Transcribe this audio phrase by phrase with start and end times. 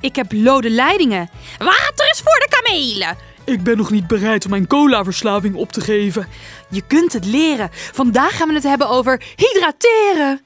[0.00, 1.30] Ik heb lode leidingen.
[1.58, 3.16] Water is voor de kamelen.
[3.44, 6.26] Ik ben nog niet bereid om mijn colaverslaving op te geven.
[6.68, 7.68] Je kunt het leren.
[7.72, 10.40] Vandaag gaan we het hebben over hydrateren.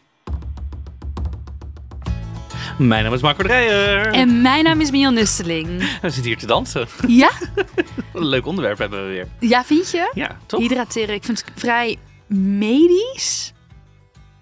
[2.79, 4.13] Mijn naam is Marco Dreyer.
[4.13, 5.99] En mijn naam is Mian Nusteling.
[6.03, 6.89] We zitten hier te dansen.
[7.07, 7.31] Ja?
[8.13, 9.29] Wat een leuk onderwerp hebben we weer.
[9.39, 10.11] Ja, vind je?
[10.15, 10.61] Ja, toch?
[10.61, 13.54] Hydrateren, ik vind het vrij medisch.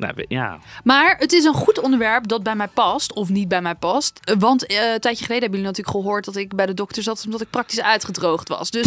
[0.02, 0.58] Nou, ja.
[0.84, 4.20] Maar het is een goed onderwerp dat bij mij past, of niet bij mij past.
[4.38, 7.22] Want eh, een tijdje geleden hebben jullie natuurlijk gehoord dat ik bij de dokter zat
[7.24, 8.70] omdat ik praktisch uitgedroogd was.
[8.70, 8.86] Dus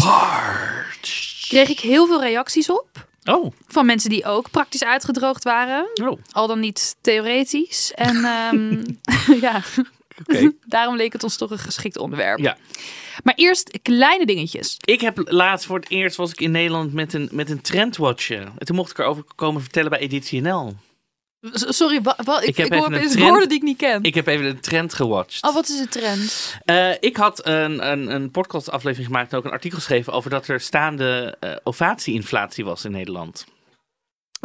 [1.48, 2.87] kreeg ik heel veel reacties op.
[3.23, 5.87] Oh, Van mensen die ook praktisch uitgedroogd waren.
[6.03, 6.20] oh.
[6.31, 7.91] Al dan niet theoretisch.
[7.93, 8.84] En ehm,
[9.45, 9.62] ja,
[10.65, 12.40] daarom leek het ons toch een geschikt onderwerp.
[12.40, 12.57] Ja.
[13.23, 14.77] Maar eerst kleine dingetjes.
[14.79, 18.51] Ik heb laatst voor het eerst was ik in Nederland met een, met een trendwatcher.
[18.57, 20.75] En toen mocht ik erover komen vertellen bij Editie NL.
[21.54, 24.04] Sorry, wa, wa- ik, Ik heb ik hoor opeens trend- woorden die ik niet ken.
[24.04, 25.43] Ik heb even een trend gewatcht.
[25.43, 26.55] Oh, wat is de trend?
[26.65, 30.48] Eh, ik had een, een, een podcastaflevering gemaakt en ook een artikel geschreven over dat
[30.48, 33.46] er staande eh ovatie-inflatie was in Nederland.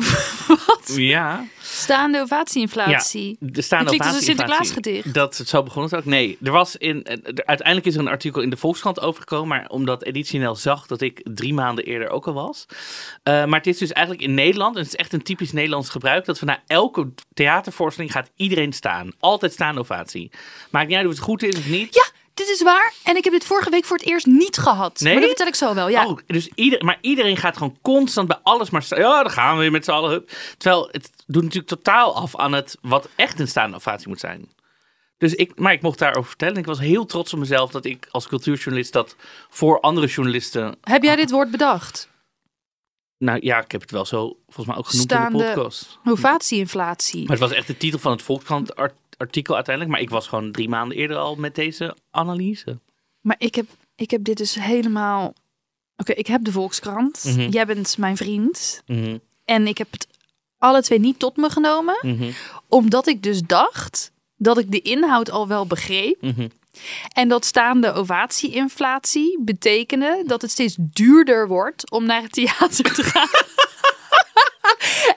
[0.66, 0.92] Wat?
[0.96, 1.44] Ja.
[1.62, 3.36] Staande ovatie-inflatie.
[3.40, 4.24] De staande Dat een ovatie-inflatie.
[4.24, 5.14] Sinterklaasgedicht.
[5.14, 6.04] Dat zo begon het ook.
[6.04, 9.48] Nee, er was in, eh, er- uiteindelijk is er een artikel in de Volkskrant overgekomen,
[9.48, 12.66] maar omdat Editie NL zag dat ik drie maanden eerder ook al was.
[13.22, 15.88] Eh, maar het is dus eigenlijk in Nederland, en het is echt een typisch Nederlands
[15.90, 19.10] gebruik, dat we na elke theatervoorstelling gaat iedereen staan.
[19.20, 20.30] Altijd staande ovatie.
[20.70, 21.94] Maakt niet uit of het goed is of niet.
[21.94, 22.04] Ja,
[22.40, 22.92] dit is waar.
[23.04, 25.00] En ik heb dit vorige week voor het eerst niet gehad.
[25.00, 25.12] Nee?
[25.12, 25.88] Maar dat vertel ik zo wel.
[25.88, 26.06] Ja.
[26.06, 28.84] Oh, dus ieder, maar iedereen gaat gewoon constant bij alles maar.
[28.88, 30.10] Ja, dan gaan we weer met z'n allen.
[30.10, 30.30] hup.
[30.58, 34.48] Terwijl het doet natuurlijk totaal af aan het wat echt een staande ovatie moet zijn.
[35.18, 36.56] Dus ik, maar ik mocht daarover vertellen.
[36.56, 39.16] Ik was heel trots op mezelf dat ik als cultuurjournalist dat
[39.48, 40.76] voor andere journalisten.
[40.82, 42.08] Heb jij dit woord bedacht?
[43.18, 45.98] Nou ja, ik heb het wel zo volgens mij ook genoemd in de podcast.
[46.04, 47.20] Ovatie-inflatie.
[47.20, 48.76] Maar het was echt de titel van het Volkskrant
[49.20, 49.94] artikel uiteindelijk.
[49.94, 52.78] Maar ik was gewoon drie maanden eerder al met deze analyse.
[53.20, 55.34] Maar ik heb, ik heb dit dus helemaal...
[55.96, 57.24] Oké, ik heb de Volkskrant.
[57.24, 57.48] Mhm.
[57.48, 58.82] Jij bent mijn vriend.
[58.86, 60.06] Mhm, En ik heb het
[60.58, 61.98] alle twee niet tot me genomen.
[62.02, 62.30] mhm,
[62.68, 66.22] Omdat ik dus dacht dat ik de inhoud al wel begreep.
[66.22, 66.48] mhm.
[67.12, 73.02] En dat staande ovatie-inflatie betekende dat het steeds duurder wordt om naar het theater te
[73.02, 73.28] gaan.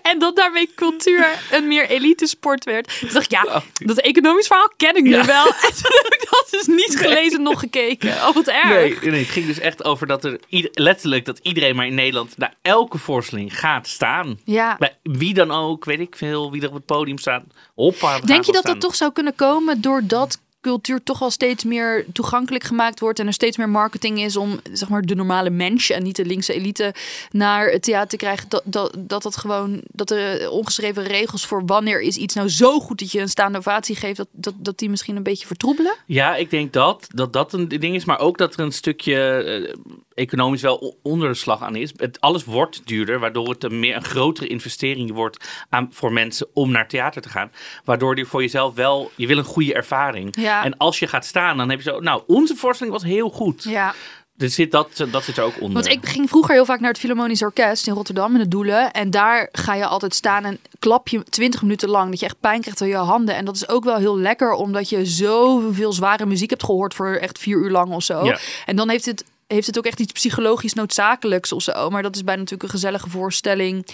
[0.04, 3.00] en dat daarmee cultuur een meer elite sport werd.
[3.02, 5.26] Dus dacht ik, ja, dat economisch verhaal ken ik nu Ja.
[5.26, 5.46] wel.
[5.64, 8.10] En toen heb ik dat dus niet gelezen, nog gekeken.
[8.12, 9.02] Oh, wat erg.
[9.02, 10.40] Nee, nee, het ging dus echt over dat er
[10.74, 14.40] letterlijk dat iedereen maar in Nederland naar elke voorstelling gaat staan.
[14.46, 14.76] Ja.
[14.80, 17.44] Bij wie dan ook, weet ik veel, wie er op het podium staat.
[17.76, 18.72] Hoppa, Denk je dat staan.
[18.74, 23.28] dat toch zou kunnen komen doordat cultuur toch al steeds meer toegankelijk gemaakt wordt en
[23.28, 26.54] er steeds meer marketing is om zeg maar de normale mens en niet de linkse
[26.54, 26.94] elite
[27.32, 31.66] naar het theater te krijgen dat dat dat, dat gewoon dat er ongeschreven regels voor
[31.66, 34.78] wanneer is iets nou zo goed dat je een staande ovatie geeft dat dat, dat
[34.78, 35.96] die misschien een beetje vertroebelen?
[36.06, 38.06] Ja, ik denk dat, dat dat een ding is.
[38.06, 39.74] Maar ook dat er een stukje eh,
[40.14, 41.92] economisch wel o- onderslag aan is.
[41.96, 46.48] Het, alles wordt duurder, waardoor het een, meer een grotere investering wordt aan, voor mensen
[46.54, 47.52] om naar theater te gaan.
[47.84, 50.36] Waardoor je voor jezelf wel, je wil een goede ervaring.
[50.42, 50.53] Ja.
[50.62, 53.64] En als je gaat staan, dan heb je zo, nou, onze voorstelling was heel goed.
[53.64, 53.94] Ja.
[54.38, 55.74] Dus zit dat, dat zit er ook onder.
[55.74, 58.92] Want ik ging vroeger heel vaak naar het Philharmonisch Orkest in Rotterdam in de Doelen.
[58.92, 62.10] En daar ga je altijd staan en klap je 20 minuten lang.
[62.10, 63.36] Dat je echt pijn krijgt aan je handen.
[63.36, 67.14] En dat is ook wel heel lekker, omdat je zoveel zware muziek hebt gehoord voor
[67.14, 68.26] echt vier uur lang of zo.
[68.26, 68.38] Ja.
[68.66, 71.90] En dan heeft het, heeft het ook echt iets psychologisch noodzakelijks of zo.
[71.90, 73.86] Maar dat is bij natuurlijk een gezellige voorstelling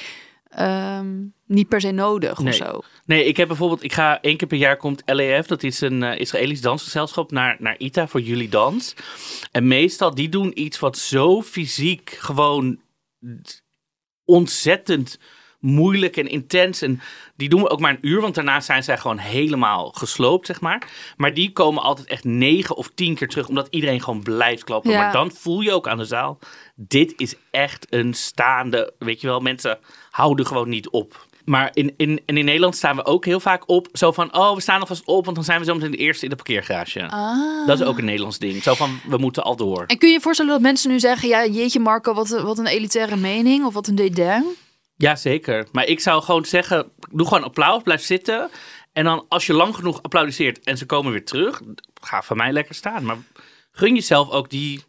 [0.49, 2.53] ehm, niet per se nodig of Nee.
[2.53, 2.81] zo.
[3.05, 6.03] Nee, ik heb bijvoorbeeld, ik ga één keer per jaar komt LAF, dat is een
[6.03, 8.93] eh, Israëlisch dansgezelschap, naar, naar ITA voor jullie dans.
[9.51, 12.79] En meestal, die doen iets wat zo fysiek gewoon
[14.25, 15.19] ontzettend
[15.59, 16.81] moeilijk en intens.
[16.81, 17.01] En
[17.35, 20.61] die doen we ook maar een uur, want daarna zijn zij gewoon helemaal gesloopt, zeg
[20.61, 20.87] maar.
[21.17, 24.91] Maar die komen altijd echt negen of tien keer terug, omdat iedereen gewoon blijft klappen.
[24.91, 25.01] Ja.
[25.01, 26.39] Maar dan voel je ook aan de zaal,
[26.75, 29.79] dit is echt een staande, weet je wel, mensen
[30.09, 31.27] houden gewoon niet op.
[31.45, 33.87] Maar in, in, en in Nederland staan we ook heel vaak op.
[33.93, 36.23] Zo van, oh, we staan alvast op, want dan zijn we zo meteen de eerste
[36.23, 37.07] in de parkeergarage.
[37.09, 37.67] Ah.
[37.67, 38.63] Dat is ook een Nederlands ding.
[38.63, 39.83] Zo van, we moeten al door.
[39.87, 41.29] En kun je je voorstellen dat mensen nu zeggen...
[41.29, 44.45] ja, jeetje Marco, wat, wat een elitaire mening of wat een dédain?
[45.01, 45.67] Ja, zeker.
[45.71, 48.49] Maar ik zou gewoon zeggen, doe gewoon applaus, blijf zitten.
[48.93, 51.61] En dan als je lang genoeg applaudisseert en ze komen weer terug,
[52.01, 53.05] ga van mij lekker staan.
[53.05, 53.17] Maar
[53.71, 54.83] gun jezelf ook die...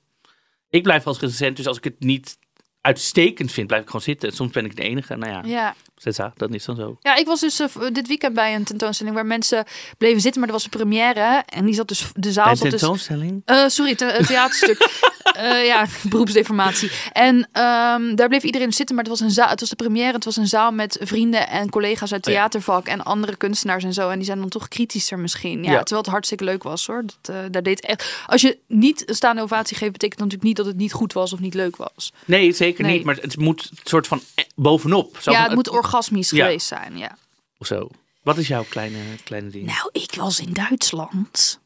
[0.69, 2.39] Ik blijf als recensent, dus als ik het niet
[2.81, 4.33] uitstekend vind, blijf ik gewoon zitten.
[4.33, 5.17] Soms ben ik de enige.
[5.17, 5.75] Nou ja, Ja.
[6.01, 6.97] Zessa, dat is dan zo.
[7.01, 9.65] Ja, ik was dus eh, dit weekend bij een tentoonstelling waar mensen
[9.99, 12.81] bleven zitten, maar er was een première en die zat dus de zaal Bij dus
[12.81, 13.43] tentoonstelling?
[13.45, 14.89] Eh, sorry, het theaterstuk.
[15.31, 16.91] Eh, ja, beroepsdeformatie.
[17.13, 20.13] En ehm, daar bleef iedereen zitten, maar het was, een zaal, het was de première.
[20.13, 23.93] Het was een zaal met vrienden en collega's uit Oh theatervak en andere kunstenaars en
[23.93, 24.09] zo.
[24.09, 25.63] En die zijn dan toch kritischer misschien.
[25.63, 25.79] Ja, Ja.
[25.79, 27.05] Terwijl het hartstikke leuk was hoor.
[27.21, 28.25] Dat, daar deed echt...
[28.27, 31.13] Als je niet een staande ovatie geeft, betekent dat natuurlijk niet dat het niet goed
[31.13, 32.13] was of niet leuk was.
[32.25, 32.93] Nee, zeker Nee.
[32.97, 33.05] niet.
[33.05, 34.21] Maar het moet soort van
[34.55, 35.17] bovenop.
[35.21, 36.45] Zo ja, het moet orgasmisch Ja.
[36.45, 36.97] geweest zijn.
[36.97, 37.17] Ja.
[37.59, 37.89] Of zo.
[38.23, 39.67] Wat is jouw kleine, kleine ding?
[39.67, 41.61] Nou, ik was in Duitsland.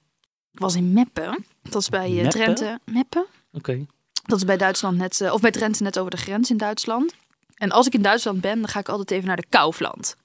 [0.53, 1.47] Ik was in Meppen.
[1.63, 2.31] Dat is bij eh, Meppen?
[2.31, 2.81] Drenthe.
[2.85, 3.27] Meppen?
[3.53, 3.87] Oké.
[4.25, 7.15] Dat is bij Duitsland net, eh, of bij Drenthe net over de grens in Duitsland.
[7.55, 10.17] En als ik in Duitsland ben, dan ga ik altijd even naar de Kaufland.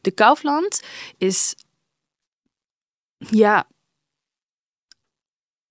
[0.00, 0.82] De Kaufland
[1.18, 1.54] is,
[3.18, 3.66] ja,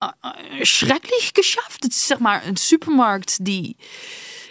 [0.04, 1.84] uh, uh, schrecklich geschaft.
[1.84, 3.76] Het is zeg maar een supermarkt die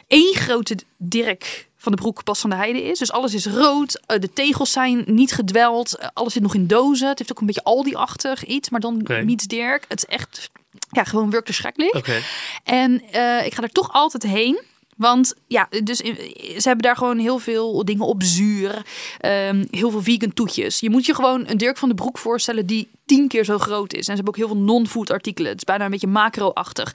[0.07, 2.99] één grote Dirk van de Broek pas van de Heide is.
[2.99, 6.67] Dus alles is rood, eh, de tegels zijn niet gedweld, eh, alles zit nog in
[6.67, 7.09] dozen.
[7.09, 9.23] Het heeft ook een beetje Aldi-achtig iets, maar dan Oké.
[9.23, 9.85] meets Dirk.
[9.89, 10.51] Het is echt,
[10.91, 11.95] ja, gewoon werkelijk schrecklich.
[11.95, 12.21] Oké.
[12.65, 14.61] En eh, ik ga er toch altijd heen.
[14.97, 18.87] Want ja, dus ze hebben daar gewoon heel veel dingen op zuur.
[19.19, 20.81] Ehm, heel veel vegan toetjes.
[20.81, 23.93] Je moet je gewoon een Dirk van de Broek voorstellen die tien keer zo groot
[23.93, 23.99] is.
[23.99, 25.51] En ze hebben ook heel veel non-food artikelen.
[25.51, 26.95] Het is bijna een beetje macro-achtig.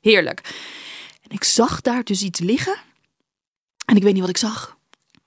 [0.00, 0.40] Heerlijk.
[1.22, 2.76] En ik zag daar dus iets liggen.
[3.84, 4.76] En ik weet niet wat ik zag.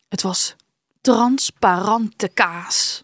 [0.10, 0.56] Het was
[1.02, 3.04] transparante kaas.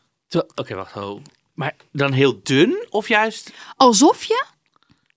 [0.56, 0.96] Oké, wacht.
[0.96, 1.24] Oh.
[1.54, 4.46] Maar dan heel dun of juist Alsof je...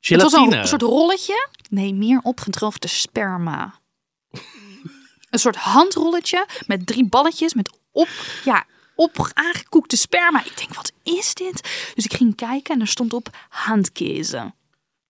[0.01, 0.61] Het was gelatine?
[0.61, 1.49] een soort rolletje.
[1.71, 3.75] Nee, meer opgedroogde sperma.
[5.31, 8.09] een soort handrolletje met drie balletjes met op,
[8.45, 10.45] ja, op aangekoekte sperma.
[10.45, 11.63] Ik denk, wat is dit?
[11.95, 14.55] Dus ik ging kijken en er stond op handkezen.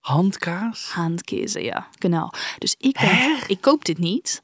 [0.01, 0.91] Handkaas?
[0.91, 2.31] Handkezen, ja, genau.
[2.59, 4.43] Dus ik denk, ik koop dit niet.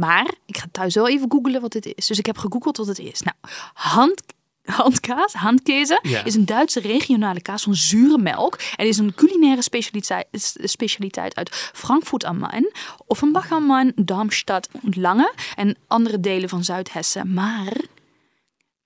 [0.00, 2.06] Maar ik ga thuis wel even googlen wat dit is.
[2.06, 3.20] Dus ik heb gegoogeld wat het is.
[3.20, 3.36] Nou,
[3.74, 4.22] hand,
[4.64, 6.24] handkaas, handkezen, Ja.
[6.24, 8.58] is een Duitse regionale kaas van zure melk.
[8.76, 10.26] En is een culinaire specialiteit,
[10.62, 12.72] specialiteit uit Frankfurt am Main,
[13.06, 17.32] Offenbach am Main, Darmstadt en Lange en andere delen van Zuidhessen.
[17.32, 17.76] Maar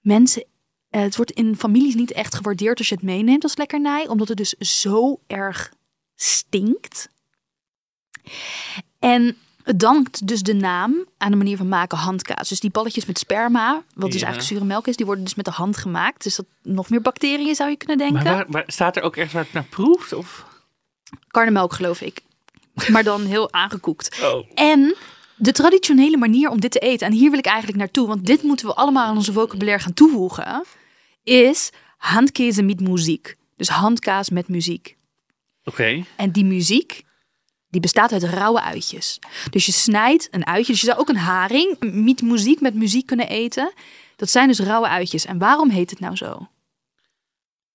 [0.01, 0.45] mensen,
[0.91, 4.29] eh, het wordt in families niet echt gewaardeerd als je het meeneemt als lekkernij, omdat
[4.29, 5.73] het dus zo erg
[6.15, 7.09] stinkt.
[8.99, 12.49] En het dankt dus de naam aan de manier van maken handkaas.
[12.49, 14.27] Dus die balletjes met sperma, wat dus Ja.
[14.27, 16.23] eigenlijk zure melk is, die worden dus met de hand gemaakt.
[16.23, 18.25] Dus dat nog meer bacteriën zou je kunnen denken.
[18.25, 20.13] Maar waar, waar- staat er ook ergens waar het naar proeft?
[20.13, 20.47] Of?
[21.29, 22.21] Karnemelk geloof ik.
[22.93, 24.21] Maar dan heel aangekoekt.
[24.23, 24.47] Oh.
[24.55, 24.95] En
[25.37, 28.43] de traditionele manier om dit te eten, en hier wil ik eigenlijk naartoe, want dit
[28.43, 30.65] moeten we allemaal aan onze vocabulaire gaan toevoegen,
[31.23, 33.37] is handkezen met muziek.
[33.57, 34.97] Dus handkaas met muziek.
[35.65, 36.05] Oké.
[36.17, 37.03] En die muziek,
[37.75, 39.19] die bestaat uit rauwe uitjes.
[39.51, 40.73] Dus je snijdt een uitje.
[40.73, 43.73] Dus je zou ook een haring met muziek met muziek kunnen eten.
[44.17, 45.25] Dat zijn dus rauwe uitjes.
[45.25, 46.49] En waarom heet het nou zo?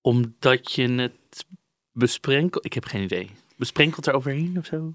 [0.01, 1.45] Omdat je het
[1.91, 2.65] besprenkelt.
[2.65, 3.29] Ik heb geen idee.
[3.57, 4.93] Besprenkelt er overheen of zo?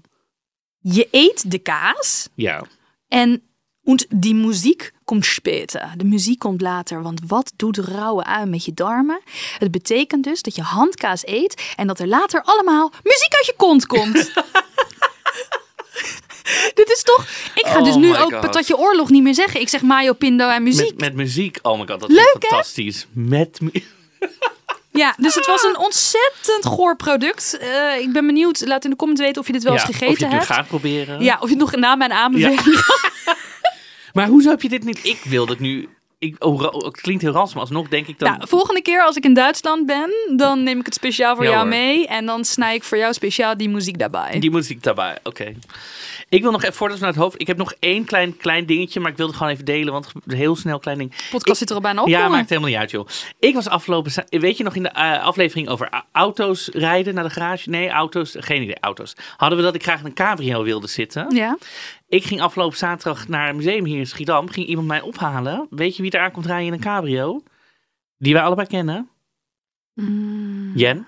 [0.79, 2.63] Je eet de kaas Ja.
[3.07, 3.41] en
[3.83, 5.93] und die muziek komt später.
[5.97, 7.01] De muziek komt later.
[7.01, 9.21] Want wat doet rauwe ui met je darmen?
[9.57, 13.53] Het betekent dus dat je handkaas eet en dat er later allemaal muziek uit je
[13.57, 14.31] kont komt.
[17.05, 17.25] Toch...
[17.55, 18.39] Ik ga Oh dus nu my ook God.
[18.41, 19.61] patatje oorlog niet meer zeggen.
[19.61, 20.89] Ik zeg mayo, pindo en muziek.
[20.89, 21.59] Met, met muziek.
[21.61, 22.39] Oh my god, dat Leuk, is hè?
[22.47, 23.07] fantastisch.
[23.11, 23.59] Met
[24.91, 27.57] Ja, dus het was een ontzettend goor product.
[27.61, 28.65] Eh, ik ben benieuwd.
[28.65, 30.31] Laat in de comments weten of je dit wel Ja, eens Of je gegeten het
[30.33, 30.51] nu hebt.
[30.51, 31.23] gaat proberen.
[31.23, 32.61] Ja, of je het nog na mijn aanbeveling.
[34.13, 34.99] Maar hoezo heb je dit niet?
[35.05, 35.89] Ik wil dat nu.
[36.19, 38.31] Ik, oh, ra- het klinkt heel ranzig, maar alsnog denk ik dan.
[38.31, 41.49] Nou, volgende keer als ik in Duitsland ben, dan neem ik het speciaal voor Ja,
[41.49, 41.69] jou hoor.
[41.75, 42.07] mee.
[42.07, 44.39] En dan snij ik voor jou speciaal die muziek daarbij.
[44.39, 45.55] Die muziek daarbij, oké.
[46.29, 47.41] Ik wil nog even, voordat we naar het hoofd...
[47.41, 50.11] Ik heb nog één klein, klein dingetje, maar ik wilde het gewoon even delen, want
[50.25, 51.15] heel snel klein ding.
[51.15, 52.07] De podcast zit er al bijna op.
[52.07, 53.07] ja, maakt helemaal niet uit, joh.
[53.39, 54.11] Ik was afgelopen...
[54.29, 57.69] Weet je nog in de eh, aflevering over auto's rijden naar de garage?
[57.69, 58.35] Nee, auto's...
[58.39, 59.15] Geen idee, auto's.
[59.37, 61.35] Hadden we dat ik graag in een cabrio wilde zitten.
[61.35, 61.57] Ja.
[62.07, 64.49] Ik ging afgelopen zaterdag naar een museum hier in Schiedam.
[64.49, 65.67] Ging iemand mij ophalen.
[65.69, 67.43] Weet je wie er aan komt rijden in een cabrio?
[68.17, 69.09] Die wij allebei kennen.
[69.93, 70.71] Mm.
[70.75, 71.07] Jen.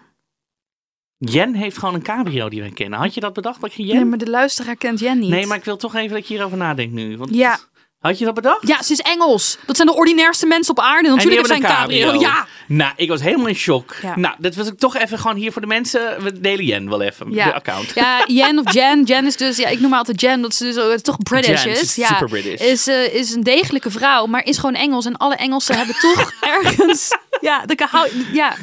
[1.18, 3.00] Jen heeft gewoon een cabrio die wij kennen.
[3.00, 3.62] Had je dat bedacht?
[3.62, 3.96] Dat je Jen?
[3.96, 5.30] Nee, maar de luisteraar kent Jen niet.
[5.30, 7.18] Nee, maar ik wil toch even dat je hierover nadenkt nu.
[7.18, 7.60] Want Ja.
[8.00, 8.68] Had je dat bedacht?
[8.68, 9.58] Ja, ze is Engels.
[9.66, 11.10] Dat zijn de ordinairste mensen op aarde.
[11.10, 12.20] Natuurlijk zijn een cabrio.
[12.20, 12.48] Ja.
[12.68, 13.96] Nou, ik was helemaal in shock.
[14.02, 14.18] Ja.
[14.18, 16.24] Nou, dat was ik toch even gewoon hier voor de mensen.
[16.24, 17.46] We delen Jen wel even, Ja.
[17.46, 17.92] de account.
[17.96, 19.04] Ja, Jen of Jen.
[19.04, 21.72] Jen is dus, ja, ik noem haar altijd Jen, dat ze dus toch British Jen,
[21.74, 21.96] is.
[21.96, 22.62] Ja, super British.
[22.62, 25.06] Is, eh, is een degelijke vrouw, maar is gewoon Engels.
[25.06, 26.32] En alle Engelsen hebben toch
[26.64, 28.56] ergens, ja, de, ja,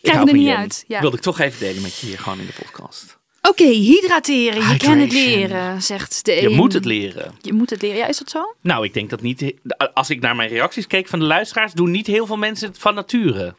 [0.00, 0.84] Krijg hou er niet uit.
[0.88, 1.00] Ja.
[1.00, 3.18] Wilde ik toch even delen met je hier gewoon in de podcast.
[3.42, 4.68] Oké, hydrateren.
[4.68, 6.54] Je kan het leren, zegt de Je een.
[6.54, 7.34] moet het leren.
[7.40, 7.98] Je moet het leren.
[7.98, 8.54] Ja, is dat zo?
[8.60, 9.54] Nou, ik denk dat niet.
[9.94, 12.78] Als ik naar mijn reacties keek van de luisteraars, doen niet heel veel mensen het
[12.78, 13.54] van nature.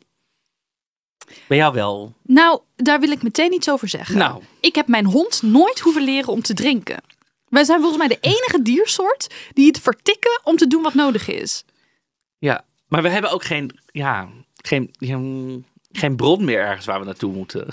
[1.47, 2.13] Bij jou wel.
[2.23, 4.17] Nou, daar wil ik meteen iets over zeggen.
[4.17, 4.43] Nou.
[4.59, 7.03] Ik heb mijn hond nooit hoeven leren om te drinken.
[7.49, 11.27] Wij zijn volgens mij de enige diersoort die het vertikken om te doen wat nodig
[11.27, 11.63] is.
[12.37, 17.05] Ja, maar we hebben ook geen, ja, geen, geen, geen bron meer ergens waar we
[17.05, 17.67] naartoe moeten.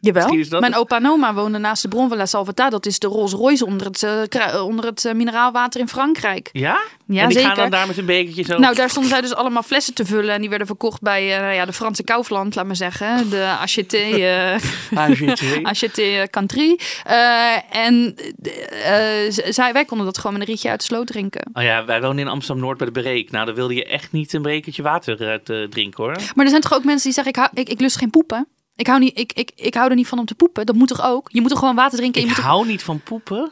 [0.00, 0.22] Jawel.
[0.22, 2.16] Misschien is dat Mijn opa en oma woonden naast de bron van
[2.54, 2.68] La.
[2.70, 6.48] Dat is de Rolls Royce onder het, eh, kru- onder het eh, mineraalwater in Frankrijk.
[6.52, 6.80] Ja?
[7.06, 8.58] Ja, en die gaan dan daar met een bekertje zo.
[8.58, 10.34] Nou, daar stonden zij dus allemaal flessen te vullen.
[10.34, 13.30] En die werden verkocht bij eh, ja, de Franse Kaufland, laat maar zeggen.
[13.30, 13.96] De Acheté,
[14.56, 15.62] eh.
[15.62, 16.78] Acheté Country.
[17.04, 21.06] Eh, en eh, eh, zij, wij konden dat gewoon met een rietje uit de sloot
[21.06, 21.50] drinken.
[21.52, 23.30] Oh ja, wij wonen in Amsterdam-Noord bij de Bereek.
[23.30, 26.16] Nou, dan wilde je echt niet een bekertje water uit eh, drinken hoor.
[26.34, 28.46] Maar er zijn toch ook mensen die zeggen, ik, ik lust geen poepen.
[28.80, 30.66] Ik hou, niet, ik, ik, ik hou er niet van om te poepen.
[30.66, 31.28] Dat moet toch ook?
[31.32, 32.22] Je moet toch gewoon water drinken?
[32.22, 33.50] en Ik je moet toch- hou niet van poepen.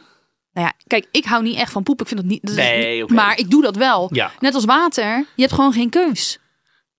[0.53, 2.05] Nou ja, kijk, ik hou niet echt van poepen.
[2.07, 2.47] Ik vind dat niet...
[2.47, 3.11] dat Nee, niet-.
[3.11, 4.09] Maar ik doe dat wel.
[4.13, 4.31] Ja.
[4.39, 5.17] Net als water.
[5.35, 6.39] Je hebt gewoon geen keus.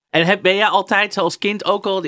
[0.10, 2.06] En heb, ben jij altijd als kind ook al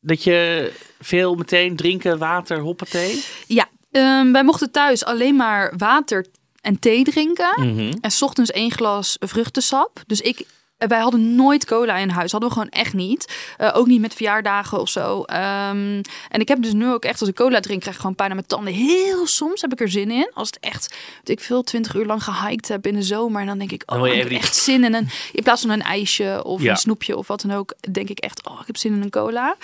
[0.00, 3.24] dat je veel meteen drinken, water, hoppatee?
[3.46, 6.26] Ja, ehm, wij mochten thuis alleen maar water
[6.60, 7.52] en thee drinken.
[7.56, 7.92] Mhm.
[8.00, 10.02] En 's ochtends één glas vruchtensap.
[10.06, 10.46] Dus ik,
[10.88, 12.30] wij hadden nooit cola in huis.
[12.32, 13.34] Hadden we gewoon echt niet.
[13.56, 15.22] Eh, ook niet met verjaardagen of zo.
[15.22, 18.16] Ehm, en ik heb dus nu ook echt, als ik cola drink, krijg ik gewoon
[18.16, 18.72] pijn aan mijn tanden.
[18.72, 20.30] Heel soms heb ik er zin in.
[20.34, 23.40] Als het echt, ik veel, 20 uur lang gehiked heb in de zomer.
[23.40, 25.08] En dan denk ik, oh, ik heb echt zin in een...
[25.32, 26.70] In plaats van een ijsje of Ja.
[26.70, 29.10] een snoepje of wat dan ook, denk ik echt, oh, ik heb zin in een
[29.10, 29.56] cola.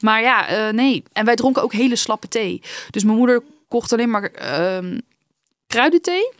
[0.00, 1.02] Maar ja, eh, nee.
[1.12, 2.62] En wij dronken ook hele slappe thee.
[2.90, 4.98] Dus mijn moeder kocht alleen maar ehm
[5.66, 6.30] kruidenthee.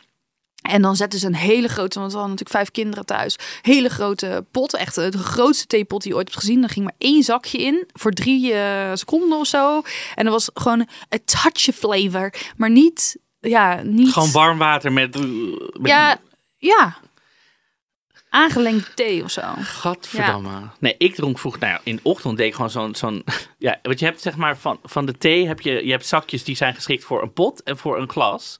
[0.62, 3.36] En dan zetten ze een hele grote, want we hadden natuurlijk vijf kinderen thuis.
[3.62, 6.60] Hele grote pot, echt de grootste theepot die je ooit hebt gezien.
[6.60, 9.82] Daar ging maar één zakje in voor drie eh, seconden of zo.
[10.14, 14.12] En dat was gewoon een touch of flavor, maar niet, ja, niet.
[14.12, 15.18] Gewoon warm water met...
[15.72, 16.18] met Ja,
[16.58, 16.96] ja.
[18.30, 19.42] Aangelengde thee of zo.
[19.58, 20.60] Gadverdamme.
[20.78, 23.24] Nee, ik dronk vroeger, nou ja, in de ochtend deed ik gewoon zo'n, zo'n,
[23.58, 26.44] ja, want je hebt zeg maar van, van de thee heb je, je hebt zakjes
[26.44, 28.58] die zijn geschikt voor een pot en voor een glas.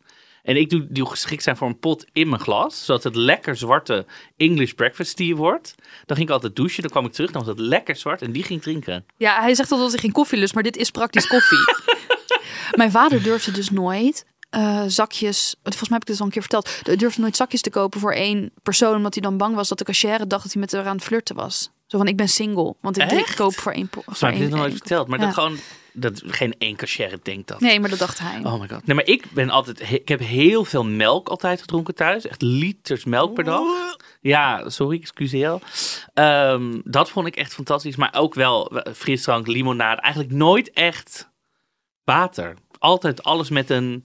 [0.51, 3.57] En ik doe die geschikt zijn voor een pot in mijn glas, zodat het lekker
[3.57, 5.75] zwarte English breakfast tea wordt.
[6.07, 8.33] Dan ging ik altijd douchen, dan kwam ik terug, dan was het lekker zwart en
[8.33, 9.05] die ging drinken.
[9.17, 11.59] Ja, hij zegt al dat hij geen koffie lust, maar dit is praktisch koffie.
[12.81, 15.55] Mijn vader durfde dus nooit eh, zakjes.
[15.63, 16.81] Volgens mij heb ik dit al een keer verteld.
[16.83, 19.79] Hij durfde nooit zakjes te kopen voor één persoon, omdat hij dan bang was dat
[19.79, 21.71] de cashier dacht dat hij met haar aan het flirten was.
[21.87, 23.89] Zo van: ik ben single, want ik drink koop voor één.
[23.91, 25.25] Voor mij heb ik dit nog nooit verteld, maar Ja.
[25.25, 25.59] dat gewoon,
[25.93, 27.61] dat geen één cashier denkt dat.
[27.61, 28.41] Nee, maar dat dacht hij.
[28.45, 28.87] Oh my god.
[28.87, 32.27] Nee, maar ik ben altijd, ik heb heel veel melk altijd gedronken thuis.
[32.27, 33.63] Echt liters melk per dag.
[34.21, 35.59] Ja, sorry, excuseer.
[36.15, 37.97] Ehm, dat vond ik echt fantastisch.
[37.97, 40.01] Maar ook wel frisdrank, limonade.
[40.01, 41.31] Eigenlijk nooit echt
[42.05, 42.55] water.
[42.79, 44.05] Altijd alles met een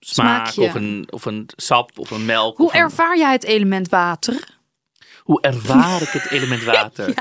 [0.00, 0.62] smaak Smaakje.
[0.62, 2.56] of een, of een sap of een melk.
[2.56, 4.60] Hoe een- ervaar jij het element water?
[5.22, 7.14] Hoe ervaar ik het element water?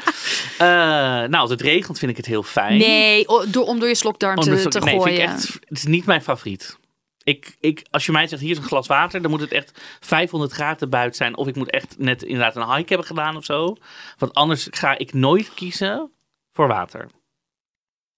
[0.57, 2.77] Eh, nou, als het regent vind ik het heel fijn.
[2.77, 5.21] Nee, door, om door je slokdarm te, te nee, vind ik gooien.
[5.21, 6.77] echt, het is niet mijn favoriet.
[7.23, 9.81] Ik, ik, als je mij zegt, hier is een glas water, dan moet het echt
[9.99, 11.37] 500 graden buiten zijn.
[11.37, 13.75] Of ik moet echt net inderdaad een hike hebben gedaan of zo.
[14.17, 16.11] Want anders ga ik nooit kiezen
[16.53, 17.07] voor water.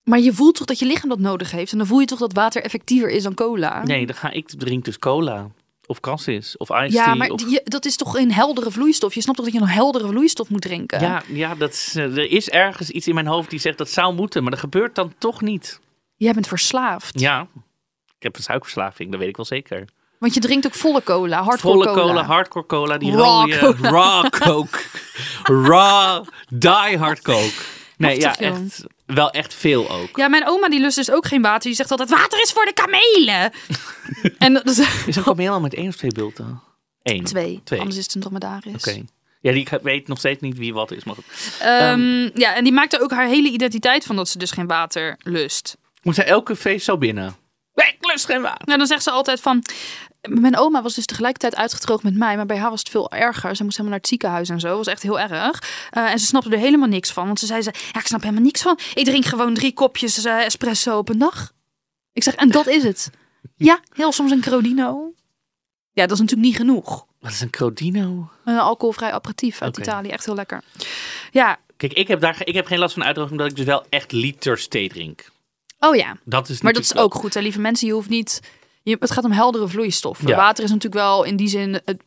[0.04, 1.72] Maar je voelt toch dat je lichaam dat nodig heeft?
[1.72, 3.84] En dan voel je toch dat water effectiever is dan cola?
[3.84, 5.50] Nee, dan ga ik drink dus cola.
[5.94, 6.58] Of cassis.
[6.58, 7.14] Of iced Ja, tea.
[7.16, 7.44] maar of...
[7.64, 9.14] dat is toch een heldere vloeistof?
[9.14, 11.00] Je snapt toch dat je een heldere vloeistof moet drinken?
[11.02, 13.90] ja, ja dat is, eh, er is ergens iets in mijn hoofd die zegt dat
[13.90, 14.42] zou moeten.
[14.42, 15.80] Maar dat gebeurt dan toch niet.
[16.16, 17.20] Jij bent verslaafd.
[17.20, 17.48] Ja,
[18.18, 19.86] ik heb een suikerverslaving, dat weet ik wel zeker.
[20.20, 22.24] Want je drinkt ook volle cola, hardcore Volle cola.
[22.24, 23.20] hardcore cola, die Raw
[23.52, 23.90] rode cola.
[23.90, 24.80] raw coke.
[25.44, 27.52] raw, die hard coke.
[27.98, 28.84] Nee, ja, Heftig, echt,
[29.14, 30.18] wel echt veel ook.
[30.18, 31.62] Ja, mijn oma die lust dus ook geen water.
[31.62, 33.52] Die zegt altijd, water is voor de kamelen.
[34.38, 36.62] en dat is Is een kameel al met één of twee bulten?
[37.04, 37.24] Eén.
[37.24, 37.62] twee.
[37.64, 37.80] Twee.
[37.80, 38.88] Anders is het een dromedaris.
[38.88, 39.02] Oké.
[39.42, 41.04] Ja, die weet nog steeds niet wie wat is.
[41.04, 41.16] Maar.
[41.60, 45.16] Ehm, ja, en die maakte ook haar hele identiteit van dat ze dus geen water
[45.20, 45.78] lust.
[46.02, 47.36] Moet zij elke feest zo binnen?
[47.74, 48.66] Nee, ik lust geen water.
[48.66, 49.64] Nou, dan zegt ze altijd van...
[50.30, 53.56] Mijn oma was dus tegelijkertijd uitgedroogd met mij, maar bij haar was het veel erger.
[53.56, 54.68] Ze moest helemaal naar het ziekenhuis en zo.
[54.68, 55.88] Dat was echt heel erg.
[55.90, 57.26] Eh, en ze snapte er helemaal niks van.
[57.26, 58.80] Want ze zei ze, ja, ik snap helemaal niks van.
[58.94, 61.52] Ik drink gewoon drie kopjes eh, espresso op een dag.
[62.14, 63.10] Ik zeg, en dat is het.
[63.56, 65.14] Ja, heel soms een Crodino.
[65.92, 67.06] Ja, dat is natuurlijk niet genoeg.
[67.20, 68.30] Wat is een Crodino?
[68.46, 69.78] Een alcoholvrij aperitief uit.
[69.78, 70.10] Italië.
[70.10, 70.64] Echt heel lekker.
[71.32, 73.86] Ja, Kijk, ik heb, daar, ik heb geen last van uitdroging, omdat ik dus wel
[73.90, 75.32] echt liters thee drink.
[75.80, 76.18] oh ja.
[76.26, 77.88] Dat is Maar dat is ook goed, hè, lieve mensen.
[77.88, 78.40] Je hoeft niet...
[78.84, 80.28] Je, het gaat om heldere vloeistoffen.
[80.28, 80.36] Ja.
[80.36, 82.04] Water is natuurlijk wel in die zin het,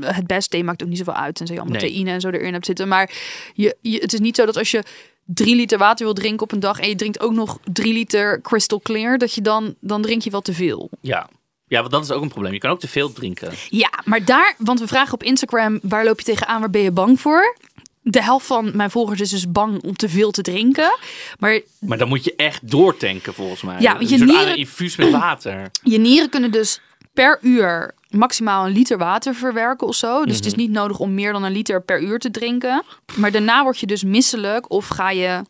[0.00, 0.62] het beste.
[0.62, 1.40] Maakt ook niet zoveel uit.
[1.40, 1.90] En je allemaal Nee.
[1.90, 2.88] theïne en zo erin hebt zitten.
[2.88, 3.12] Maar
[3.54, 4.82] je, je, het is niet zo dat als je
[5.24, 8.40] drie liter water wil drinken op een dag en je drinkt ook nog drie liter
[8.40, 10.90] crystal clear, dat je dan, dan drink je wel te veel.
[11.00, 11.28] Ja.
[11.66, 12.52] ja, want dat is ook een probleem.
[12.52, 13.52] Je kan ook te veel drinken.
[13.68, 16.90] Ja, maar daar, want we vragen op Instagram, waar loop je tegenaan, waar ben je
[16.92, 17.56] bang voor?
[18.02, 20.98] De helft van mijn volgers is dus bang om te veel te drinken.
[21.38, 23.80] Maar Maar dan moet je echt doortanken volgens mij.
[23.80, 25.70] Ja, je nieren- infuus met water.
[25.82, 26.80] je nieren kunnen dus
[27.12, 30.24] per uur maximaal een liter water verwerken of zo.
[30.24, 32.82] Dus het is niet nodig om meer dan een liter per uur te drinken.
[33.16, 35.42] Maar daarna word je dus misselijk of ga je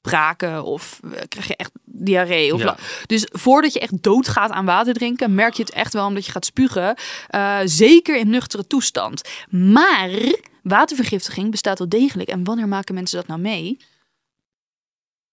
[0.00, 2.54] braken of eh, krijg je echt diarree.
[2.54, 2.76] Of Ja.
[3.06, 6.32] Dus voordat je echt doodgaat aan water drinken, merk je het echt wel omdat je
[6.32, 6.94] gaat spugen.
[7.28, 9.28] Eh, zeker in nuchtere toestand.
[9.50, 10.10] Maar
[10.68, 12.28] watervergiftiging bestaat wel degelijk.
[12.28, 13.76] En wanneer maken mensen dat nou mee?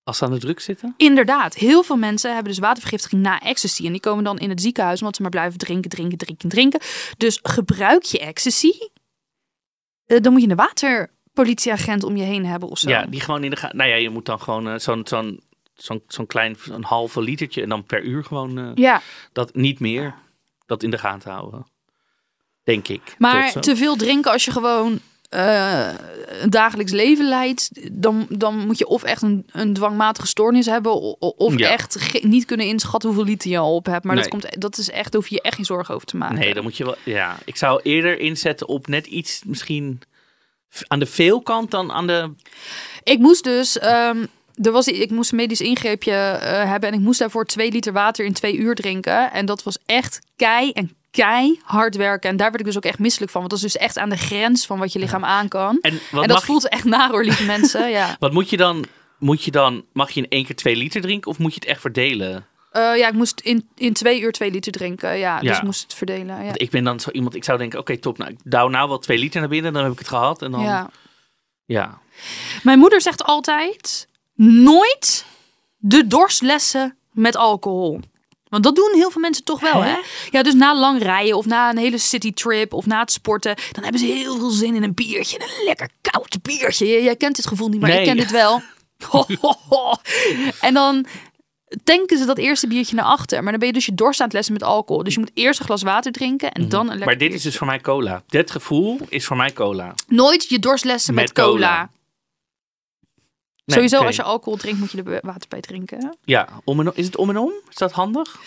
[0.04, 0.94] Als ze aan de druk zitten?
[0.98, 3.86] Inderdaad, heel veel mensen hebben dus watervergiftiging na ecstasy.
[3.86, 6.80] En die komen dan in het ziekenhuis omdat ze maar blijven drinken, drinken, drinken, drinken.
[7.18, 8.72] Dus gebruik je ecstasy,
[10.06, 12.90] eh, dan moet je een waterpolitieagent om je heen hebben of zo.
[12.90, 13.78] Ja, die gewoon in de gaten.
[13.78, 15.40] Nou ja, je moet dan gewoon eh, zo'n zo'n
[15.74, 19.80] zo'n zo'n klein een halve litertje en dan per uur gewoon eh, Ja, dat niet
[19.80, 20.16] meer
[20.66, 21.66] dat in de gaten houden.
[22.64, 23.16] Denk ik.
[23.18, 25.00] maar te veel drinken als je gewoon
[25.34, 25.88] eh,
[26.42, 31.20] een dagelijks leven leidt, dan, dan moet je of echt een, een dwangmatige stoornis hebben,
[31.20, 31.70] of Ja.
[31.70, 34.04] echt niet kunnen inschatten hoeveel liter je al op hebt.
[34.04, 36.18] Maar dat, komt, dat is echt, daar hoef je je echt geen zorgen over te
[36.18, 36.38] maken.
[36.40, 36.96] Nee, dan moet je wel.
[37.04, 40.02] Ja, ik zou eerder inzetten op net iets misschien
[40.88, 42.32] aan de veel kant dan aan de.
[43.04, 44.26] Ik moest dus, ehm,
[44.62, 47.94] er was, ik moest een medisch ingreepje eh, hebben en ik moest daarvoor twee liter
[47.94, 49.32] water in twee uur drinken.
[49.32, 52.30] En dat was echt kei en kei hard werken.
[52.30, 54.10] En daar werd ik dus ook echt misselijk van, want dat is dus echt aan
[54.10, 55.78] de grens van wat je lichaam aan kan.
[55.82, 57.90] En dat voelt echt naar hoor, lieve mensen.
[57.90, 58.16] Ja.
[58.20, 58.86] wat moet je dan?
[59.20, 61.70] Moet je dan, mag je in één keer twee liter drinken of moet je het
[61.70, 62.46] echt verdelen?
[62.72, 65.18] Eh, ja, ik moest in, in twee uur twee liter drinken.
[65.18, 65.64] Ja, dus Ja.
[65.64, 66.44] moest het verdelen.
[66.44, 66.52] Ja.
[66.54, 69.00] Ik ben dan zo iemand, ik zou denken, oké, top, nou, ik douw nou wel
[69.00, 70.42] twee liter naar binnen, dan heb ik het gehad.
[70.42, 70.90] En dan, ja.
[71.66, 72.02] ja.
[72.64, 75.26] Mijn moeder zegt altijd: nooit
[75.78, 78.00] de dorstlessen met alcohol.
[78.54, 79.96] Want dat doen heel veel mensen toch wel, hè?
[80.32, 83.84] Ja, dus na lang rijden of na een hele citytrip of na het sporten, dan
[83.84, 86.88] hebben ze heel veel zin in een biertje, een lekker koud biertje.
[86.88, 88.06] Jij, jij kent dit gevoel niet, maar ik Nee.
[88.06, 88.62] ken dit wel.
[89.10, 89.94] Ho, ho, ho.
[90.62, 91.06] En dan
[91.84, 94.26] tanken ze dat eerste biertje naar achter, maar dan ben je dus je dorst aan
[94.26, 95.04] het lessen met alcohol.
[95.04, 97.42] Dus je moet eerst een glas water drinken en dan een lekker Maar dit is
[97.42, 98.24] dus voor mij cola.
[98.28, 99.94] Dit gevoel is voor mij cola.
[100.08, 101.50] nooit je dorst lessen met, Met cola.
[101.52, 101.90] cola.
[103.66, 105.98] Nee, Sowieso, als je alcohol drinkt, moet je er water bij drinken.
[106.00, 106.08] hè?
[106.24, 106.94] Ja, om en om.
[106.96, 107.52] Is het om en om?
[107.70, 108.40] Is dat handig?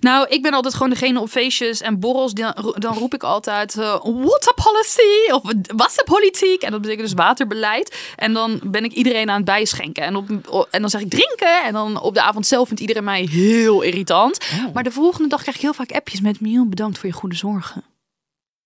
[0.00, 2.32] Nou, ik ben altijd gewoon degene op feestjes en borrels.
[2.32, 5.42] Dan, dan roep ik altijd uh, water policy of
[5.76, 6.62] wasserpolitiek.
[6.62, 8.12] En dat betekent dus waterbeleid.
[8.16, 10.02] En dan ben ik iedereen aan het bijschenken.
[10.02, 11.64] En, op, en dan zeg ik drinken.
[11.64, 14.38] En dan op de avond zelf vindt iedereen mij heel irritant.
[14.72, 17.36] Maar de volgende dag krijg ik heel vaak appjes met Miel, bedankt voor je goede
[17.36, 17.84] zorgen.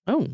[0.05, 0.25] Oh.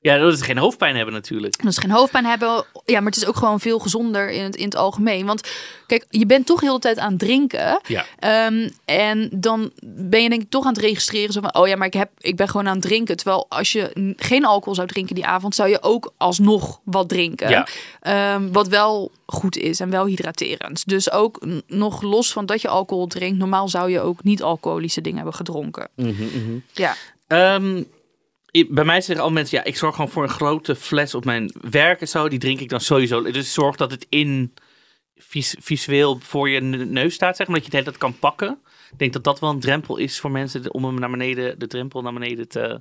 [0.00, 1.62] Ja, dat is geen hoofdpijn hebben natuurlijk.
[1.62, 2.64] Dus geen hoofdpijn hebben.
[2.84, 5.26] Ja, maar het is ook gewoon veel gezonder in het, in het algemeen.
[5.26, 5.48] Want
[5.86, 7.80] kijk, je bent toch heel de tijd aan het drinken.
[7.86, 8.04] Ja.
[8.18, 11.32] Ehm, en dan ben je denk ik toch aan het registreren.
[11.32, 13.16] Zo van, oh ja, maar ik, heb, ik ben gewoon aan het drinken.
[13.16, 17.48] Terwijl als je geen alcohol zou drinken die avond, zou je ook alsnog wat drinken.
[17.48, 17.66] Ja.
[18.00, 20.88] Ehm, wat wel goed is en wel hydraterend.
[20.88, 23.38] Dus ook nog los van dat je alcohol drinkt.
[23.38, 25.88] Normaal zou je ook niet alcoholische dingen hebben gedronken.
[26.72, 26.94] Ja.
[27.26, 27.82] Ehm,
[28.68, 31.52] bij mij zeggen al mensen, ja, ik zorg gewoon voor een grote fles op mijn
[31.70, 32.28] werk en zo.
[32.28, 33.22] Die drink ik dan sowieso.
[33.22, 34.54] Dus zorg dat het in
[35.16, 37.56] vis- visueel voor je ne- neus staat, zeg maar.
[37.56, 38.58] Dat je het hele kan pakken.
[38.92, 41.66] Ik denk dat dat wel een drempel is voor mensen om hem naar beneden, de
[41.66, 42.80] drempel naar beneden te,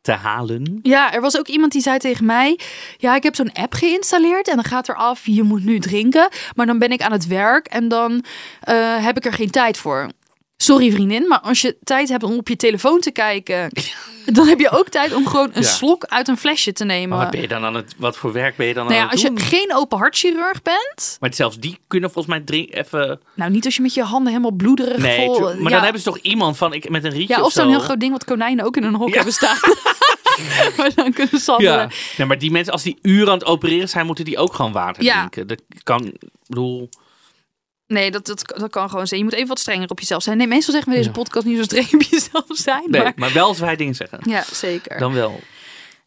[0.00, 0.78] te halen.
[0.82, 2.58] Ja, er was ook iemand die zei tegen mij:
[2.96, 6.28] Ja, ik heb zo'n app geïnstalleerd en dan gaat er af, je moet nu drinken.
[6.54, 8.24] Maar dan ben ik aan het werk en dan
[8.60, 10.08] eh, heb ik er geen tijd voor.
[10.64, 13.70] Sorry vriendin, maar als je tijd hebt om op je telefoon te kijken,
[14.36, 15.68] dan heb je ook tijd om gewoon een Ja.
[15.68, 17.08] slok uit een flesje te nemen.
[17.08, 19.00] Maar wat ben je dan aan het, wat voor werk ben je dan nou ja,
[19.02, 19.38] aan het als je doen?
[19.46, 23.20] geen open hartchirurg bent, Maar zelfs die kunnen volgens mij drink, even...
[23.34, 25.40] nou niet als je met je handen helemaal bloederig Nee, vol.
[25.40, 27.52] maar ja, dan hebben ze toch iemand van ik, met een rietje ja, of, of
[27.52, 27.70] zo'n zo.
[27.70, 29.14] heel groot ding wat konijnen ook in een hok Ja.
[29.14, 29.56] hebben staan.
[30.76, 31.72] maar dan kunnen sandelen.
[31.78, 31.88] Ja.
[32.16, 34.72] Nee, maar die mensen, als die uren aan het opereren zijn, moeten die ook gewoon
[34.72, 35.16] water Ja.
[35.16, 35.46] drinken.
[35.46, 36.88] Dat kan, ik bedoel...
[37.94, 39.20] Nee, dat, dat, dat kan gewoon zijn.
[39.20, 40.36] Je moet even wat strenger op jezelf zijn.
[40.36, 42.84] Nee, meestal zeggen we deze podcast niet zo streng op jezelf zijn.
[42.90, 43.12] Nee, Maar...
[43.16, 44.18] maar wel als wij dingen zeggen.
[44.22, 44.98] Ja, zeker.
[44.98, 45.40] Dan wel.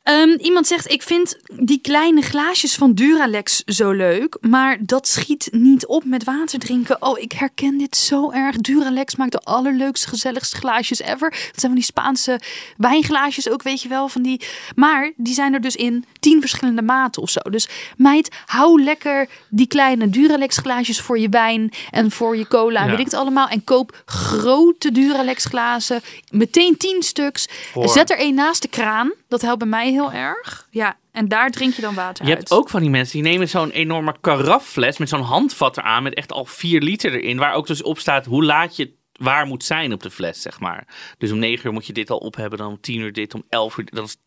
[0.08, 5.48] Ehm, iemand zegt, ik vind die kleine glaasjes van Duralex zo leuk, maar dat schiet
[5.52, 7.02] niet op met water drinken.
[7.02, 8.56] Oh, ik herken dit zo erg.
[8.56, 11.30] Duralex maakt de allerleukste, gezelligste glaasjes ever.
[11.30, 12.40] Dat zijn van die Spaanse
[12.78, 14.08] wijnglaasjes ook, weet je wel.
[14.08, 14.42] Van die...
[14.76, 17.40] Maar die zijn er dus in tien verschillende maten of zo.
[17.50, 17.68] Dus
[17.98, 22.84] meid, hou lekker die kleine Duralex glaasjes voor je wijn en voor je cola.
[22.84, 22.90] Ja.
[22.90, 23.48] Weet ik het allemaal.
[23.48, 26.02] En koop grote Duralex glazen.
[26.32, 27.48] Meteen tien stuks.
[27.72, 29.12] Voor- Zet er één naast de kraan.
[29.28, 30.68] Dat helpt bij mij heel erg.
[30.72, 30.98] Ja.
[31.12, 32.40] En daar drink je dan water Je uit.
[32.40, 36.14] hebt ook van die mensen die nemen zo'n enorme karaffles met zo'n handvat eraan met
[36.14, 37.38] echt al 4 liter erin.
[37.38, 40.60] Waar ook dus op staat hoe laat je waar moet zijn op de fles, zeg
[40.60, 40.88] maar.
[41.18, 43.34] Dus om 9 uur moet je dit al op hebben, dan om 10 uur dit,
[43.34, 43.86] om 11 uur.
[43.86, 44.18] Dat is,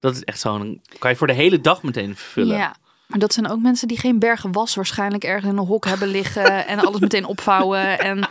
[0.00, 0.82] dat is echt zo'n.
[0.98, 2.56] Kan je voor de hele dag meteen vullen.
[2.56, 2.76] Ja.
[3.06, 6.08] Maar dat zijn ook mensen die geen bergen was waarschijnlijk ergens in een hok hebben
[6.08, 7.98] liggen en alles meteen opvouwen.
[7.98, 8.28] En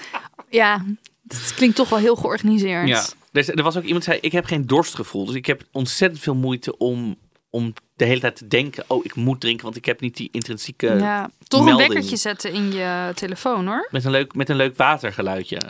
[0.50, 0.86] ja,
[1.28, 2.88] het klinkt toch wel heel georganiseerd.
[2.88, 3.06] Ja.
[3.36, 5.26] Dus er was ook iemand die zei: Ik heb geen dorstgevoel.
[5.26, 7.16] Dus ik heb ontzettend veel moeite om,
[7.50, 10.30] om de hele tijd te denken: Oh, ik moet drinken, want ik heb niet die
[10.32, 10.88] intrinsieke.
[10.88, 13.88] Ja, toch een wekkertje zetten in je telefoon hoor.
[13.92, 15.62] Met, een leuk, met een leuk watergeluidje.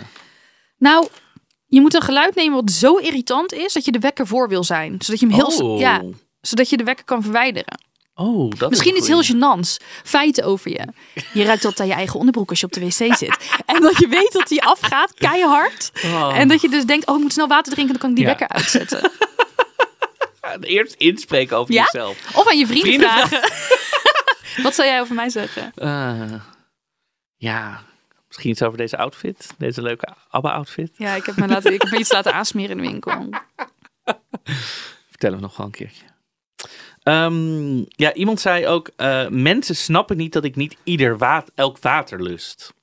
[0.78, 1.08] Nou,
[1.66, 4.64] je moet een geluid nemen wat zo irritant is dat je de wekker voor wil
[4.64, 4.96] zijn.
[5.00, 5.80] Zodat je hem heel, Oh.
[5.80, 6.04] ja,
[6.42, 7.78] zodat je de wekker kan verwijderen.
[8.18, 9.84] Oh, dat Misschien is iets heel gênants.
[10.04, 10.88] Feiten over je.
[11.34, 13.38] Je ruikt altijd aan je eigen onderbroek als je op de wc zit.
[13.66, 15.92] En dat je weet dat die afgaat, keihard.
[16.04, 16.38] Oh.
[16.38, 18.26] En dat je dus denkt, oh, ik moet snel water drinken, dan kan ik die
[18.26, 18.30] Ja.
[18.38, 19.12] wekker uitzetten.
[20.62, 21.84] Eerst inspreken over Ja?
[21.84, 22.36] jezelf.
[22.36, 23.52] Of aan je vrienden, Vrienden vragen.
[24.64, 25.72] Wat zou jij over mij zeggen?
[25.76, 26.34] Eh,
[27.36, 27.84] ja,
[28.28, 29.50] misschien iets over deze outfit.
[29.58, 30.92] Deze leuke ABBA-outfit.
[30.98, 33.30] Ja, ik heb me, laten, ik heb me iets laten aansmeren in de winkel.
[35.10, 36.04] Vertel hem nog wel een keertje.
[37.06, 41.78] Ehm, ja, iemand zei ook: eh, mensen snappen niet dat ik niet ieder water, elk
[41.80, 42.74] water lust.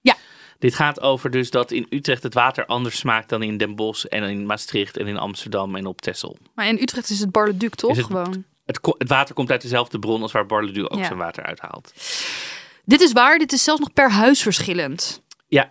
[0.00, 0.16] Ja.
[0.58, 4.04] Dit gaat over dus dat in Utrecht het water anders smaakt dan in Den Bosch
[4.04, 6.36] en in Maastricht en in Amsterdam en op Texel.
[6.54, 7.96] Maar in Utrecht is het Bar-le-Duc, toch?
[7.96, 8.44] Het- Gewoon.
[8.64, 11.04] Het, water komt uit dezelfde bron als waar Barleduc ook Ja.
[11.04, 11.92] zijn water uithaalt.
[12.84, 15.20] Dit is waar, dit is zelfs nog per huis verschillend.
[15.48, 15.70] Ja.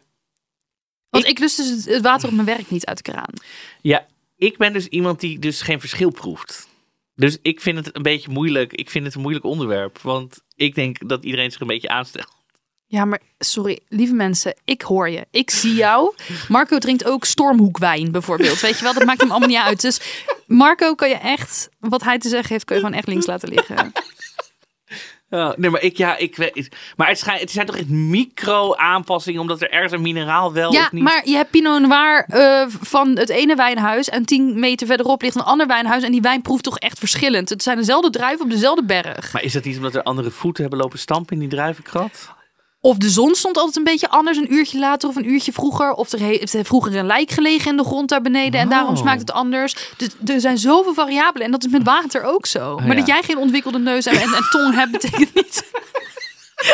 [1.10, 3.34] Want ik, lust dus het, het water op mijn werk niet uit de kraan.
[3.82, 4.06] Ja,
[4.38, 6.68] ik ben dus iemand die dus geen verschil proeft.
[7.20, 8.74] Dus ik vind het een beetje moeilijk.
[8.74, 10.00] Ik vind het een moeilijk onderwerp.
[10.02, 12.38] Want ik denk dat iedereen zich een beetje aanstelt.
[12.86, 15.28] Ja, maar sorry, lieve mensen, ik hoor je.
[15.32, 16.16] Ik zie jou.
[16.48, 18.60] Marco drinkt ook stormhoekwijn bijvoorbeeld.
[18.60, 19.82] Weet je wel, dat maakt hem allemaal niet uit.
[19.82, 20.02] Dus
[20.48, 23.50] Marco kan je echt, wat hij te zeggen heeft, kan je gewoon echt links laten
[23.50, 23.92] liggen.
[25.30, 26.70] Ja, nee, maar ik, ja, ik weet.
[26.96, 31.04] Maar het, zijn toch echt micro-aanpassingen, omdat er ergens een mineraal wel Ja, of niet.
[31.04, 35.36] maar je hebt Pinot Noir eh, van het ene wijnhuis en tien meter verderop ligt
[35.36, 37.50] een ander wijnhuis en die wijn proeft toch echt verschillend.
[37.50, 39.34] Het zijn dezelfde druiven op dezelfde berg.
[39.34, 42.38] Maar is dat niet omdat er andere voeten hebben lopen stampen in die druivenkrat?
[42.82, 45.94] Of de zon stond altijd een beetje anders, een uurtje later of een uurtje vroeger.
[45.94, 49.00] Of er heeft vroeger een lijk gelegen in de grond daar beneden en daarom Oh.
[49.00, 49.76] smaakt het anders.
[49.98, 52.76] Dus er zijn zoveel variabelen en dat is met water ook zo.
[52.78, 52.96] maar ja.
[52.96, 55.64] dat jij geen ontwikkelde neus en, en, en tong hebt, betekent niet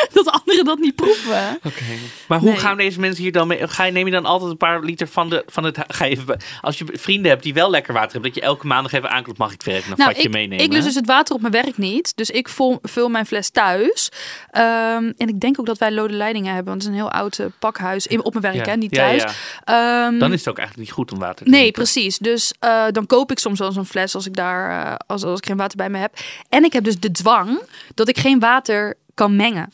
[0.13, 1.57] dat anderen dat niet proeven.
[1.63, 1.83] Oké.
[2.27, 2.57] Maar hoe Nee.
[2.59, 3.67] gaan deze mensen hier dan mee?
[3.67, 5.77] Ga je, neem je dan altijd een paar liter van, de, van het.
[5.87, 8.67] Ga je even, als je vrienden hebt die wel lekker water hebben, dat je elke
[8.67, 10.65] maandag even aanklopt, mag ik weer even een Nou, vatje ik, meenemen?
[10.65, 12.11] ik lus dus het water op mijn werk niet.
[12.15, 14.09] Dus ik vul, vul mijn fles thuis.
[14.51, 16.65] Ehm, en ik denk ook dat wij lode leidingen hebben.
[16.73, 18.07] Want het is een heel oud eh, pakhuis.
[18.07, 18.71] In, op mijn werk, Ja.
[18.71, 19.23] hè, niet thuis.
[19.23, 20.05] ja.
[20.07, 21.81] Ehm, Dan is het ook eigenlijk niet goed om water te Nee, drinken.
[21.83, 22.17] precies.
[22.17, 25.37] Dus eh, dan koop ik soms wel zo'n fles als ik daar eh, als, als
[25.39, 26.13] ik geen water bij me heb.
[26.49, 27.59] En ik heb dus de dwang
[27.93, 29.71] dat ik geen water kan mengen.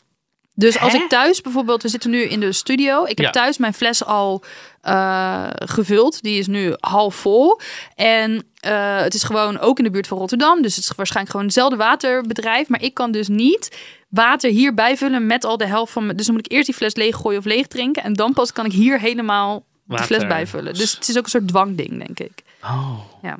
[0.54, 0.98] Dus als Hè?
[0.98, 3.02] ik thuis bijvoorbeeld, we zitten nu in de studio.
[3.02, 3.30] Ik heb Ja.
[3.30, 4.42] thuis mijn fles al
[4.80, 6.22] eh, gevuld.
[6.22, 7.60] Die is nu half vol.
[7.94, 10.62] En eh, het is gewoon ook in de buurt van Rotterdam.
[10.62, 12.68] Dus het is waarschijnlijk gewoon hetzelfde waterbedrijf.
[12.68, 13.76] Maar ik kan dus niet
[14.08, 16.16] water hier bijvullen met al de helft van mijn...
[16.16, 18.02] Dus dan moet ik eerst die fles leeggooien of leeg drinken.
[18.02, 20.28] En dan pas kan ik hier helemaal de fles Water.
[20.28, 20.74] bijvullen.
[20.74, 22.42] Dus het is ook een soort dwangding, denk ik.
[22.62, 22.98] Oh.
[23.22, 23.38] Ja.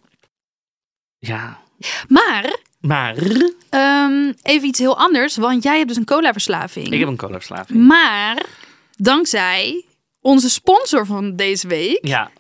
[1.19, 1.59] Ja.
[2.09, 3.15] Maar Maar
[3.71, 6.87] ehm, even iets heel anders, want jij hebt dus een cola-verslaving.
[6.91, 7.87] ik heb een cola-verslaving.
[7.87, 8.43] Maar
[8.97, 9.85] dankzij
[10.21, 12.31] onze sponsor van deze week Ja.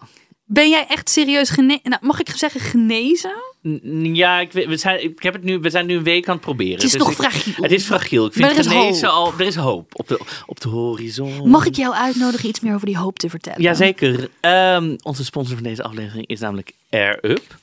[0.45, 1.81] ben jij echt serieus genezen.
[1.83, 3.33] Nou, mag ik zeggen genezen?
[4.13, 6.45] Ja, ik, we, zijn, ik heb het nu, we zijn nu een week aan het
[6.45, 6.75] proberen.
[6.75, 7.63] Het is Dus nog ik- fragiel.
[7.63, 8.27] Het is fragiel.
[8.27, 9.33] Ik vind Maar er is genezen hoop.
[9.33, 9.39] al...
[9.41, 11.49] Er is hoop op de, op de horizon.
[11.51, 13.63] Mag ik jou uitnodigen iets meer over die hoop te vertellen?
[13.63, 14.29] Jazeker.
[14.41, 17.61] Ehm onze sponsor van deze aflevering is namelijk Air Up.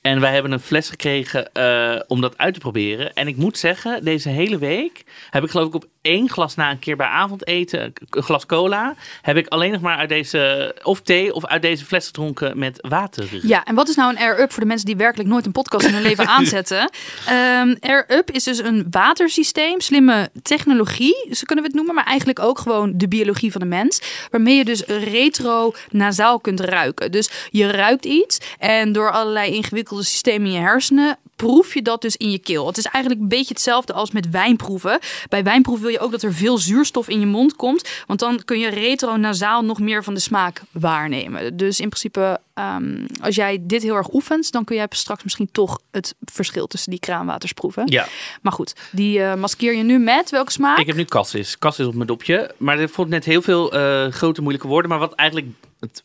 [0.00, 3.14] En wij hebben een fles gekregen eh, om dat uit te proberen.
[3.14, 6.70] En ik moet zeggen, deze hele week heb ik geloof ik op één glas na
[6.70, 11.00] een keer bij avondeten, een glas cola, heb ik alleen nog maar uit deze, of
[11.00, 13.28] thee of uit deze fles gedronken met water.
[13.42, 15.86] Ja, en wat is nou een Air-Up voor de mensen die werkelijk nooit een podcast
[15.86, 16.90] in hun leven aanzetten?
[17.26, 22.38] Ehm Air-Up is dus een watersysteem, slimme technologie, zo kunnen we het noemen, maar eigenlijk
[22.38, 27.12] ook gewoon de biologie van de mens, waarmee je dus retro-nasaal kunt ruiken.
[27.12, 32.02] Dus je ruikt iets en door allerlei ingewikkelde systemen in je hersenen proef je dat
[32.02, 32.66] dus in je keel.
[32.66, 34.98] Het is eigenlijk een beetje hetzelfde als met wijnproeven.
[35.28, 38.44] Bij wijnproeven wil je ook dat er veel zuurstof in je mond komt, want dan
[38.44, 41.56] kun je retronasaal nog meer van de smaak waarnemen.
[41.56, 45.48] Dus in principe, ehm, als jij dit heel erg oefent, dan kun jij straks misschien
[45.52, 47.82] toch het verschil tussen die kraanwaters proeven.
[47.86, 48.06] Ja,
[48.42, 50.78] Maar goed, die eh, maskeer je nu met welke smaak?
[50.78, 51.58] ik heb nu Cassis.
[51.58, 52.54] Cassis op mijn dopje.
[52.56, 54.90] Maar ik vond net heel veel eh, grote moeilijke woorden.
[54.90, 55.48] Maar wat eigenlijk
[55.80, 56.02] het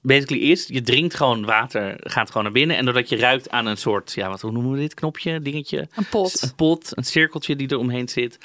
[0.00, 2.76] basically is, je drinkt gewoon water, gaat gewoon naar binnen.
[2.76, 5.88] En doordat je ruikt aan een soort, ja, wat hoe noemen we dit knopje, dingetje?
[5.94, 6.42] Een pot.
[6.42, 8.38] Een pot, een cirkeltje die er omheen zit.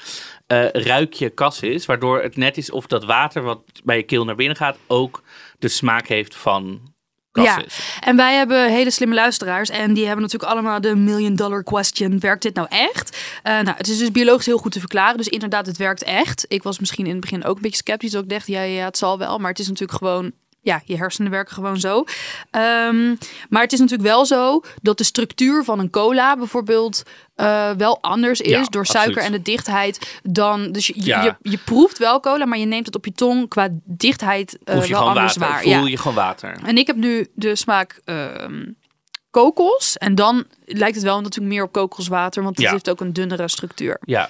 [0.46, 4.24] eh, ruik je cassis, waardoor het net is of dat water wat bij je keel
[4.24, 5.22] naar binnen gaat ook
[5.58, 6.90] de smaak heeft van
[7.32, 7.62] Ja,
[8.00, 9.70] en wij hebben hele slimme luisteraars.
[9.70, 12.20] En die hebben natuurlijk allemaal de million dollar question.
[12.20, 13.18] Werkt dit nou echt?
[13.42, 15.16] Eh, nou, het is dus biologisch heel goed te verklaren.
[15.16, 16.44] Dus inderdaad, het werkt echt.
[16.48, 18.10] Ik was misschien in het begin ook een beetje sceptisch.
[18.10, 19.38] Dat ik dacht, ja, ja, het zal wel.
[19.38, 20.32] Maar het is natuurlijk gewoon...
[20.64, 22.04] Ja, je hersenen werken gewoon zo.
[22.50, 23.14] Ehm,
[23.48, 27.02] maar het is natuurlijk wel zo dat de structuur van een cola bijvoorbeeld
[27.34, 30.72] eh, wel anders is Ja, door suiker en de dichtheid dan.
[30.72, 31.22] Dus je, je- Ja.
[31.22, 34.80] je, je proeft wel cola, maar je neemt het op je tong qua dichtheid eh,
[34.84, 35.62] wel anders water, waar.
[35.62, 35.86] voel Ja.
[35.86, 36.58] je gewoon water.
[36.64, 38.64] En ik heb nu de smaak ehm,
[39.30, 39.96] kokos.
[39.98, 42.72] En dan lijkt het wel natuurlijk meer op kokoswater, want het Ja.
[42.72, 43.98] heeft ook een dunnere structuur.
[44.00, 44.28] Ja.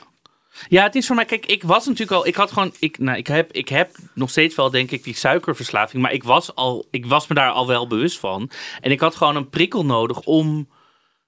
[0.69, 3.19] Ja, het is voor mij, kijk, ik was natuurlijk al, ik had gewoon, ik, nou,
[3.19, 6.87] ik, heb, ik heb nog steeds wel, denk ik, die suikerverslaving, maar ik was, al,
[6.91, 8.51] ik was me daar al wel bewust van.
[8.81, 10.69] En ik had gewoon een prikkel nodig om,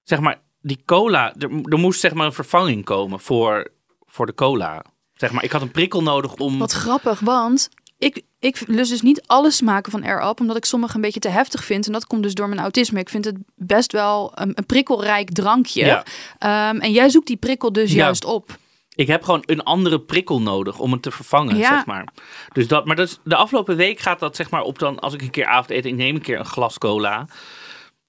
[0.03, 3.71] zeg maar, die cola, er, er moest zeg maar een vervanging komen voor,
[4.07, 4.85] voor de cola.
[5.15, 6.59] Zeg maar, ik had een prikkel nodig om.
[6.59, 10.65] Wat grappig, want ik, ik lust dus niet alle smaken van Air Up, omdat ik
[10.65, 11.87] sommige een beetje te heftig vind.
[11.87, 13.01] En dat komt dus door mijn autisme.
[13.01, 15.85] Ik vind het best wel een, een prikkelrijk drankje.
[15.85, 16.05] Ja.
[16.39, 17.97] Ehm, en jij zoekt die prikkel dus Ja.
[17.97, 18.57] juist op.
[18.95, 21.69] Ik heb gewoon een andere prikkel nodig om het te vervangen, Ja.
[21.69, 22.09] zeg maar.
[22.53, 25.15] Dus dat, maar dat is, de afgelopen week gaat dat zeg maar op dan, als
[25.15, 27.27] ik een keer avondeten, ik neem een keer een glas cola.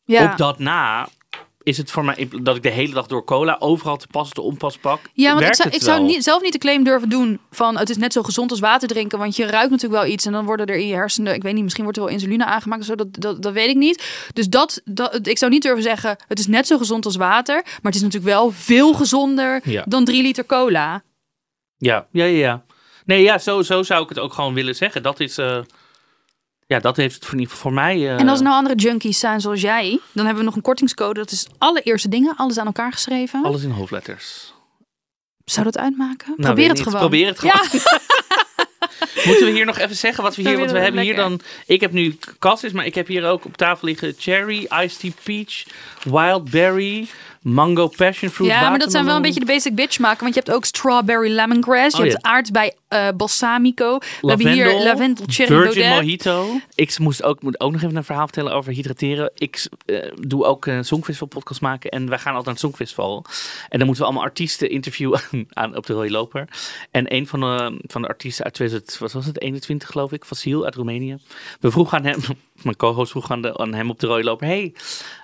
[0.06, 0.32] Ja.
[0.32, 1.08] Op dat na
[1.66, 4.42] is het voor mij dat ik de hele dag door cola overal te pas te
[4.42, 5.00] onpas pak.
[5.14, 7.98] Ja, want ik zou, ik niet, zelf niet de claim durven doen van het is
[7.98, 9.20] net zo gezond als water drinken.
[9.20, 11.54] Want je ruikt natuurlijk wel iets en dan worden er in je hersenen, ik weet
[11.54, 14.28] niet, misschien wordt er wel insuline aangemaakt of zo, dat, dat, dat weet ik niet.
[14.34, 17.62] Dus dat, dat, ik zou niet durven zeggen het is net zo gezond als water.
[17.64, 19.84] Maar het is natuurlijk wel veel gezonder Ja.
[19.88, 21.04] dan drie liter cola.
[21.78, 22.38] Ja, ja, ja.
[22.38, 22.64] ja.
[23.06, 25.04] Nee, ja, zo, zo zou ik het ook gewoon willen zeggen.
[25.04, 25.58] Dat is, eh,
[26.68, 27.96] ja, dat heeft het voor, voor mij.
[27.96, 30.62] eh, En als er nou andere junkies zijn zoals jij, dan hebben we nog een
[30.62, 31.20] kortingscode.
[31.20, 33.44] Dat is allereerste dingen, alles aan elkaar geschreven.
[33.44, 34.54] alles in hoofdletters.
[35.46, 36.28] Zou dat uitmaken?
[36.28, 36.84] Nou, Probeer het niet.
[36.84, 37.00] gewoon.
[37.00, 38.00] Probeer het Ja, gewoon.
[39.26, 41.40] Moeten we hier nog even zeggen wat we hier, Ja, want we hebben hier dan,
[41.66, 45.12] ik heb nu cassis, maar ik heb hier ook op tafel liggen cherry, iced tea
[45.24, 45.64] peach,
[46.04, 47.08] wild berry,
[47.42, 48.52] mango passion fruit.
[48.52, 50.20] Ja, maar dat zijn wel een beetje de basic bitch maken.
[50.24, 51.98] Want je hebt ook strawberry lemongrass.
[51.98, 52.32] Je Oh, hebt ja.
[52.32, 53.98] aardbei eh balsamico.
[54.22, 56.04] We hebben hier Lavendel, cherry Virgin baudet.
[56.04, 56.60] Mojito.
[56.76, 59.32] Ik moest ook, moet ook nog even een verhaal vertellen over hydrateren.
[59.36, 61.90] Ik eh, doe ook een Songfestival podcast maken.
[61.90, 63.26] En wij gaan altijd naar het Songfestival.
[63.70, 65.22] En dan moeten we allemaal artiesten interviewen
[65.54, 66.48] aan, op de Rode Loper.
[66.92, 70.26] En een van de, van de artiesten uit 2000, wat was het, 21 geloof ik,
[70.26, 71.18] Vasil uit Roemenië.
[71.60, 72.20] We vroegen aan hem,
[72.64, 74.48] mijn co-host vroeg aan, de, aan hem op de Rode Loper.
[74.48, 74.74] Hey,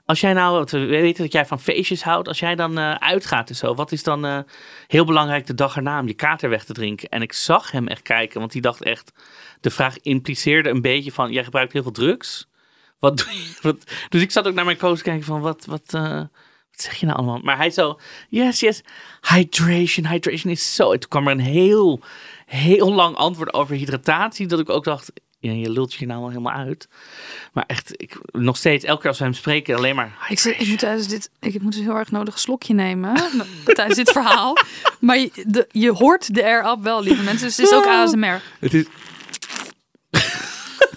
[0.05, 2.27] als jij nou, we weten dat jij van feestjes houdt.
[2.27, 3.75] Als jij dan eh, uitgaat en zo.
[3.75, 4.39] Wat is dan eh,
[4.91, 7.09] heel belangrijk de dag erna om je kater weg te drinken?
[7.09, 9.13] En ik zag hem echt kijken, want die dacht echt...
[9.61, 12.47] De vraag impliceerde een beetje van, jij gebruikt heel veel drugs.
[12.99, 13.77] Wat doe je?
[14.09, 16.17] Dus ik zat ook naar mijn coach kijken van, wat, wat, eh,
[16.71, 17.39] wat zeg je nou allemaal?
[17.39, 17.99] Maar hij zo,
[18.29, 18.83] yes, yes,
[19.21, 20.91] hydration, hydration is zo...
[20.91, 22.01] En toen kwam er een heel,
[22.45, 25.11] heel lang antwoord over hydratatie, dat ik ook dacht...
[25.41, 26.87] Ja, je lult je nou al helemaal uit.
[27.53, 30.79] Maar echt, ik, nog steeds, elke keer als we hem spreken, alleen maar Ik, moet
[30.79, 33.13] tijdens dit, ik moet dus heel erg nodig een slokje nemen
[33.65, 34.57] tijdens dit verhaal.
[34.99, 37.47] Maar je, de, je hoort de air up wel, lieve mensen.
[37.47, 38.41] Dus het is ook ASMR.
[38.59, 38.85] Het is,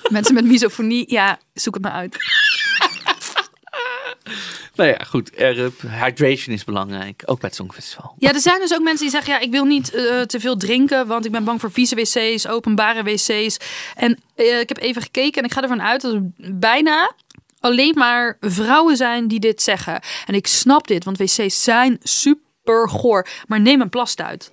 [0.09, 2.17] Mensen met misofonie, ja, zoek het maar uit.
[4.75, 5.31] Nou ja, goed.
[6.05, 8.15] Hydration is belangrijk, ook bij het Songfestival.
[8.19, 10.57] Ja, er zijn dus ook mensen die zeggen: ja, ik wil niet eh, te veel
[10.57, 13.57] drinken, want ik ben bang voor vieze wc's, openbare wc's.
[13.95, 17.15] En eh, ik heb even gekeken en ik ga ervan uit dat er bijna
[17.61, 20.01] alleen maar vrouwen zijn die dit zeggen.
[20.27, 23.29] En ik snap dit, want wc's zijn super goor.
[23.47, 24.53] Maar neem een plastuit.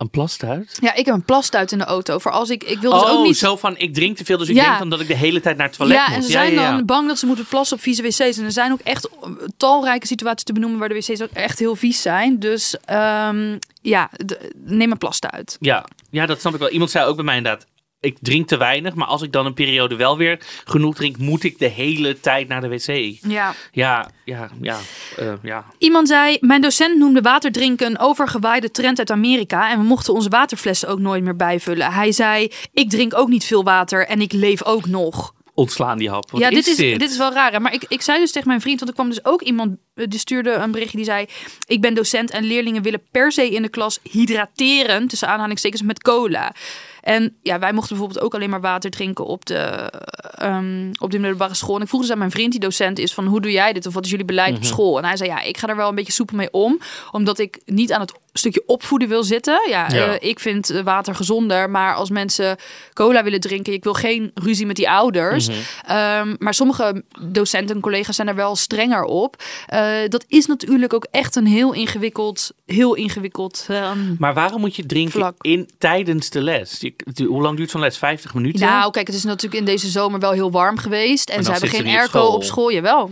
[0.00, 0.78] Een plastuit?
[0.80, 2.18] Ja, ik heb een plastuit in de auto.
[2.18, 3.38] Voor als ik, ik wil dus oh, ook niet.
[3.38, 4.64] zo van ik drink te veel, dus ik Ja.
[4.66, 6.14] denk dan dat ik de hele tijd naar het toilet Ja, moet.
[6.16, 8.38] en ze zijn ja, dan bang dat ze moeten plassen op vieze wc's.
[8.38, 9.08] En er zijn ook echt
[9.56, 12.38] talrijke situaties te benoemen waar de wc's ook echt heel vies zijn.
[12.38, 14.10] Dus ehm, ja,
[14.54, 15.56] neem een plastuit.
[15.60, 16.68] Ja, ja, dat snap ik wel.
[16.70, 17.66] Iemand zei ook bij mij inderdaad,
[18.00, 21.42] ik drink te weinig, maar als ik dan een periode wel weer genoeg drink, moet
[21.42, 23.18] ik de hele tijd naar de wc.
[23.30, 23.54] Ja.
[23.72, 24.78] Ja, ja, ja,
[25.16, 25.64] eh, ja.
[25.78, 29.70] Iemand zei, mijn docent noemde water drinken een overgewaaide trend uit Amerika.
[29.70, 31.92] En we mochten onze waterflessen ook nooit meer bijvullen.
[31.92, 35.34] Hij zei, ik drink ook niet veel water en ik leef ook nog.
[35.54, 36.30] Ontslaan die hap.
[36.30, 36.98] Wat ja, dit is, dit?
[36.98, 37.52] dit is wel raar.
[37.52, 37.60] hè?
[37.60, 40.06] Maar ik, ik zei dus tegen mijn vriend, want er kwam dus ook iemand, eh,
[40.08, 41.26] die stuurde een berichtje die zei:
[41.66, 46.02] Ik ben docent en leerlingen willen per se in de klas hydrateren, tussen aanhalingstekens, met
[46.02, 46.52] cola.
[47.00, 49.90] En ja, wij mochten bijvoorbeeld ook alleen maar water drinken op de,
[50.34, 51.76] ehm, op de middelbare school.
[51.76, 53.86] En ik vroeg dus aan mijn vriend, die docent is, van hoe doe jij dit?
[53.86, 54.58] Of wat is jullie beleid Mhm.
[54.58, 54.98] op school?
[54.98, 56.78] En hij zei, ja, ik ga er wel een beetje soepel mee om.
[57.10, 59.60] Omdat ik niet aan het stukje opvoeden wil zitten.
[59.68, 60.06] Ja, Ja.
[60.18, 61.70] eh, ik vind eh, water gezonder.
[61.70, 62.56] Maar als mensen
[62.92, 65.48] cola willen drinken, ik wil geen ruzie met die ouders.
[65.48, 65.58] Mhm.
[65.86, 69.42] Ehm, maar sommige docenten en collega's zijn er wel strenger op.
[69.66, 73.66] Eh, dat is natuurlijk ook echt een heel ingewikkeld, heel ingewikkeld.
[73.68, 75.34] ehm, Maar waarom moet je drinken Vlak.
[75.40, 76.76] in, tijdens de les?
[76.80, 77.98] Je- hoe lang duurt zo'n les?
[77.98, 78.60] 50 minuten?
[78.66, 81.30] Nou, kijk, het is natuurlijk in deze zomer wel heel warm geweest.
[81.30, 82.32] En, ze hebben geen airco school.
[82.34, 82.70] op school.
[82.72, 83.10] Jawel.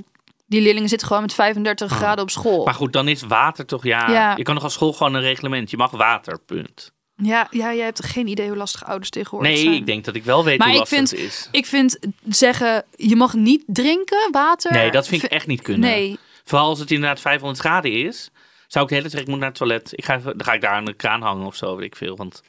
[0.49, 1.97] Die leerlingen zitten gewoon met 35 Oh.
[1.97, 2.65] graden op school.
[2.65, 4.37] Maar goed, dan is water toch ja, Ja.
[4.37, 5.71] Je kan nog als school gewoon een reglement.
[5.71, 6.93] Je mag water, punt.
[7.15, 9.75] Ja, ja, jij hebt geen idee hoe lastig ouders tegenwoordig Nee, zijn.
[9.75, 11.49] ik denk dat ik wel weet Maar hoe lastig vind- het is.
[11.51, 14.73] Ik vind zeggen, je mag niet drinken, water.
[14.73, 15.89] Nee, dat vind ik echt niet kunnen.
[15.91, 18.31] Nee, Vooral als het inderdaad 500 graden is.
[18.67, 19.93] Zou ik de hele tijd zeggen, ik moet naar het toilet.
[19.93, 21.97] Ik ga even, dan ga ik daar aan de kraan hangen of zo, weet ik
[21.97, 22.17] veel.
[22.17, 22.43] Want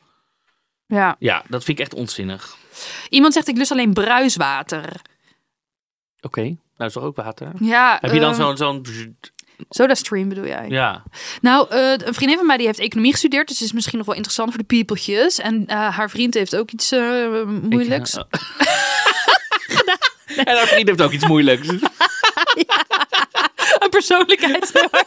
[0.85, 1.15] ja.
[1.19, 2.55] ja, dat vind ik echt onzinnig.
[3.09, 5.01] Iemand zegt, ik lust alleen bruiswater.
[6.21, 7.51] Oké, nou is toch ook water?
[7.59, 8.57] Ja, Heb je dan eh, zo'n...
[8.57, 8.85] zo'n
[9.69, 10.65] Soda stream bedoel jij?
[10.69, 11.03] ja,
[11.41, 13.47] Nou, eh, een vriendin van mij die heeft economie gestudeerd.
[13.47, 15.39] Dus is misschien nog wel interessant voor de peopletjes.
[15.39, 16.91] En eh, haar vriend heeft ook iets
[17.61, 18.15] moeilijks.
[18.15, 18.25] Ik,
[20.45, 21.67] En haar vriend heeft ook iets moeilijks.
[23.79, 25.03] een persoonlijkheidsstoornis.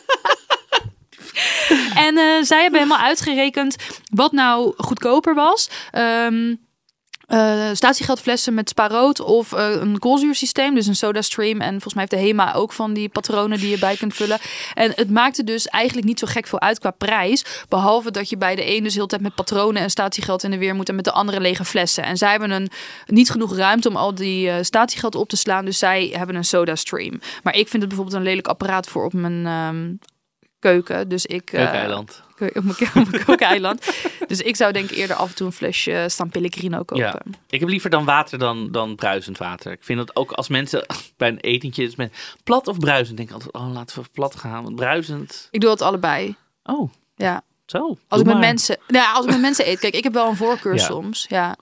[2.07, 3.77] en zij hebben helemaal uitgerekend
[4.11, 5.71] wat nou goedkoper was.
[5.91, 6.55] Ehm
[7.33, 11.61] eh, statiegeldflessen met spaarrood of eh, een koolzuursysteem, dus een soda stream.
[11.61, 14.39] En volgens mij heeft de HEMA ook van die patronen die je bij kunt vullen.
[14.75, 17.45] En het maakte dus eigenlijk niet zo gek veel uit qua prijs.
[17.69, 20.75] Behalve dat je bij de ene dus tijd met patronen en statiegeld in de weer
[20.75, 22.05] moet en met de andere lege flessen.
[22.05, 22.71] En zij hebben een,
[23.07, 25.65] niet genoeg ruimte om al die eh, statiegeld op te slaan.
[25.65, 27.21] Dus zij hebben een soda stream.
[27.43, 29.95] Maar ik vind het bijvoorbeeld een lelijk apparaat voor op mijn ehm,
[30.59, 31.09] keuken.
[31.09, 31.45] Dus ik.
[31.45, 32.23] Keukeneiland.
[32.55, 32.77] Op mijn,
[33.27, 33.79] op mijn
[34.27, 37.05] dus ik zou denk ik eerder af en toe een flesje San Pellegrino kopen.
[37.05, 37.23] Ja.
[37.49, 39.73] Ik heb liever dan water dan, dan bruisend water.
[39.73, 43.29] Ik vind dat ook als mensen bij een etentje is met plat of bruisend, denk
[43.29, 44.63] ik altijd, oh laten we plat gaan.
[44.63, 46.37] Want bruisend, Ik doe het allebei.
[46.65, 47.43] oh, Ja.
[47.67, 47.97] zo.
[48.09, 48.45] Als ik met maar.
[48.47, 49.79] mensen, ja, als ik met mensen eet.
[49.79, 50.85] Kijk, ik heb wel een voorkeur Ja.
[50.85, 51.27] soms.
[51.29, 51.57] Ja.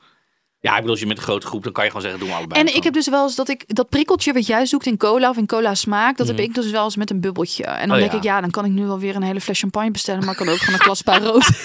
[0.63, 2.31] Ja, ik bedoel, als je met een grote groep, dan kan je gewoon zeggen, doe
[2.31, 2.61] maar allebei.
[2.61, 2.79] En gewoon.
[2.83, 5.37] ik heb dus wel eens dat ik dat prikkeltje wat jij zoekt in cola of
[5.37, 6.37] in cola smaak, dat Mhm.
[6.37, 7.65] heb ik dus wel eens met een bubbeltje.
[7.65, 8.17] En dan Oh, denk ja.
[8.19, 10.37] ik, ja, dan kan ik nu wel weer een hele fles champagne bestellen, maar ik
[10.37, 11.49] kan ook gewoon een glas rood.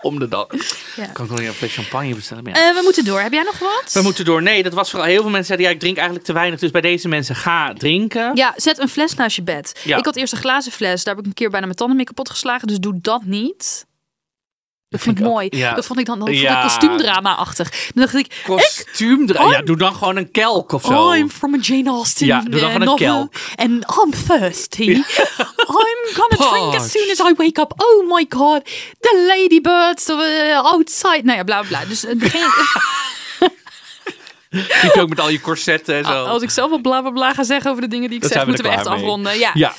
[0.00, 0.46] Om de dag.
[0.96, 1.06] Ja.
[1.06, 2.44] Kan ik nog een fles champagne bestellen?
[2.44, 2.52] Ja.
[2.68, 3.20] Eh, we moeten door.
[3.20, 3.92] Heb jij nog wat?
[3.92, 4.42] We moeten door.
[4.42, 6.60] Nee, dat was vooral heel veel mensen zeiden, ja, ik drink eigenlijk te weinig.
[6.60, 8.30] Dus bij deze mensen, ga drinken.
[8.36, 9.80] Ja, zet een fles naast je bed.
[9.84, 9.96] Ja.
[9.98, 11.04] Ik had eerst een glazen fles.
[11.04, 12.68] Daar heb ik een keer bijna mijn tanden mee kapot geslagen.
[12.68, 13.86] Dus doe dat niet.
[14.90, 15.46] Dat vond ik mooi.
[15.50, 15.74] ja.
[15.74, 16.62] Dat vond ik dan, dan vond ik Ja.
[16.62, 17.70] kostuumdrama-achtig.
[17.70, 19.28] Dan dacht ik, Kostuum.
[19.32, 21.12] Ja, doe dan gewoon een kelk of zo.
[21.12, 23.32] I'm from a Jane Austen Ja, doe dan eh, van een kelk.
[23.56, 23.70] And
[24.04, 24.82] I'm thirsty.
[25.80, 27.72] I'm gonna drink as soon as I wake up.
[27.76, 28.64] Oh my god.
[29.00, 31.20] The ladybirds uh, outside.
[31.22, 31.84] Nou ja, bla bla.
[31.84, 32.40] Dus het begin,
[34.50, 36.24] Liep je ook met al je corsetten en zo.
[36.24, 38.46] als ik zelf wel bla bla bla ga zeggen over de dingen die ik zeg,
[38.46, 38.94] moeten we echt mee.
[38.94, 39.38] afronden.
[39.38, 39.50] Ja.
[39.54, 39.74] Ja,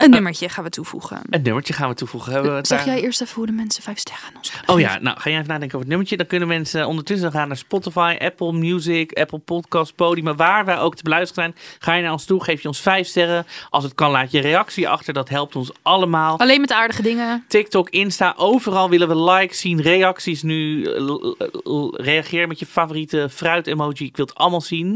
[0.00, 1.20] Een nummertje gaan we toevoegen.
[1.30, 2.32] een nummertje gaan we toevoegen.
[2.32, 4.68] Hebben we Zeg daar- jij eerst even hoe de mensen vijf sterren aan ons kunnen
[4.70, 4.90] Oh geven?
[4.92, 6.16] ja, nou ga jij even nadenken over het nummertje.
[6.16, 10.96] Dan kunnen mensen ondertussen gaan naar Spotify, Apple Music, Apple Podcast, Podium, waar wij ook
[10.96, 11.64] te beluisteren zijn.
[11.78, 13.46] Ga je naar ons toe, geef je ons vijf sterren.
[13.70, 15.12] Als het kan, laat je reactie achter.
[15.14, 16.38] Dat helpt ons allemaal.
[16.38, 17.44] Alleen met aardige dingen.
[17.48, 20.88] TikTok, Insta, overal willen we likes zien, reacties nu.
[20.88, 24.04] L- Reageer met je favoriete fruit-emoji.
[24.06, 24.88] Ik wil het allemaal zien.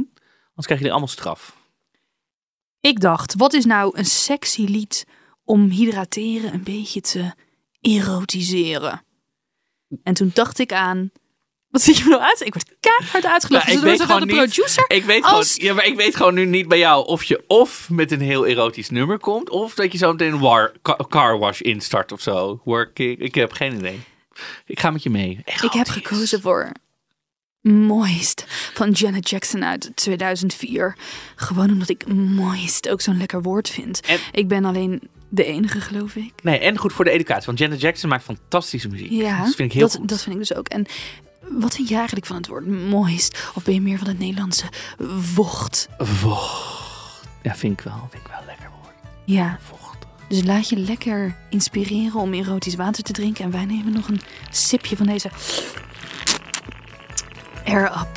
[0.49, 1.57] Anders krijg je allemaal straf.
[2.85, 5.07] Ik dacht, wat is nou een sexy lied
[5.45, 7.33] om hydrateren een beetje te
[7.81, 9.03] erotiseren?
[10.03, 11.11] En toen dacht ik aan...
[11.69, 12.41] Wat zie je me nou uit?
[12.41, 13.67] Ik word keihard uitgelachen.
[13.69, 14.85] Nou, ik dus weet de gewoon niet- producer.
[14.89, 17.45] Ik weet, Als- gewoon, ja, maar ik weet gewoon nu niet bij jou of je
[17.47, 20.73] of met een heel erotisch nummer komt, of dat je zo meteen war,
[21.09, 22.61] car wash instart of zo.
[22.65, 23.19] Working.
[23.19, 24.01] Ik heb geen idee.
[24.67, 25.43] Ik ga met je mee.
[25.45, 26.73] Ik heb gekozen voor
[27.73, 30.97] Moist van Janet Jackson uit 2004.
[31.37, 34.01] Gewoon omdat ik moist ook zo'n lekker woord vind.
[34.01, 36.33] En- Ik ben alleen de enige, geloof ik.
[36.43, 39.11] Nee, en goed voor de educatie, want Janet Jackson maakt fantastische muziek.
[39.11, 40.09] Ja, dat vind ik heel dat, goed.
[40.09, 40.69] dat vind ik dus ook.
[40.69, 40.87] En
[41.51, 43.51] wat vind jij eigenlijk van het woord moist?
[43.55, 44.67] Of ben je meer van het Nederlandse
[45.21, 45.89] vocht?
[45.99, 47.23] Vocht.
[47.43, 48.09] Ja, vind ik wel.
[48.11, 48.95] Vind ik wel lekker woord.
[49.25, 50.07] Ja, Vocht.
[50.29, 53.45] dus laat je lekker inspireren om erotisch water te drinken.
[53.45, 55.31] En wij nemen nog een sipje van deze
[57.67, 58.09] Air up.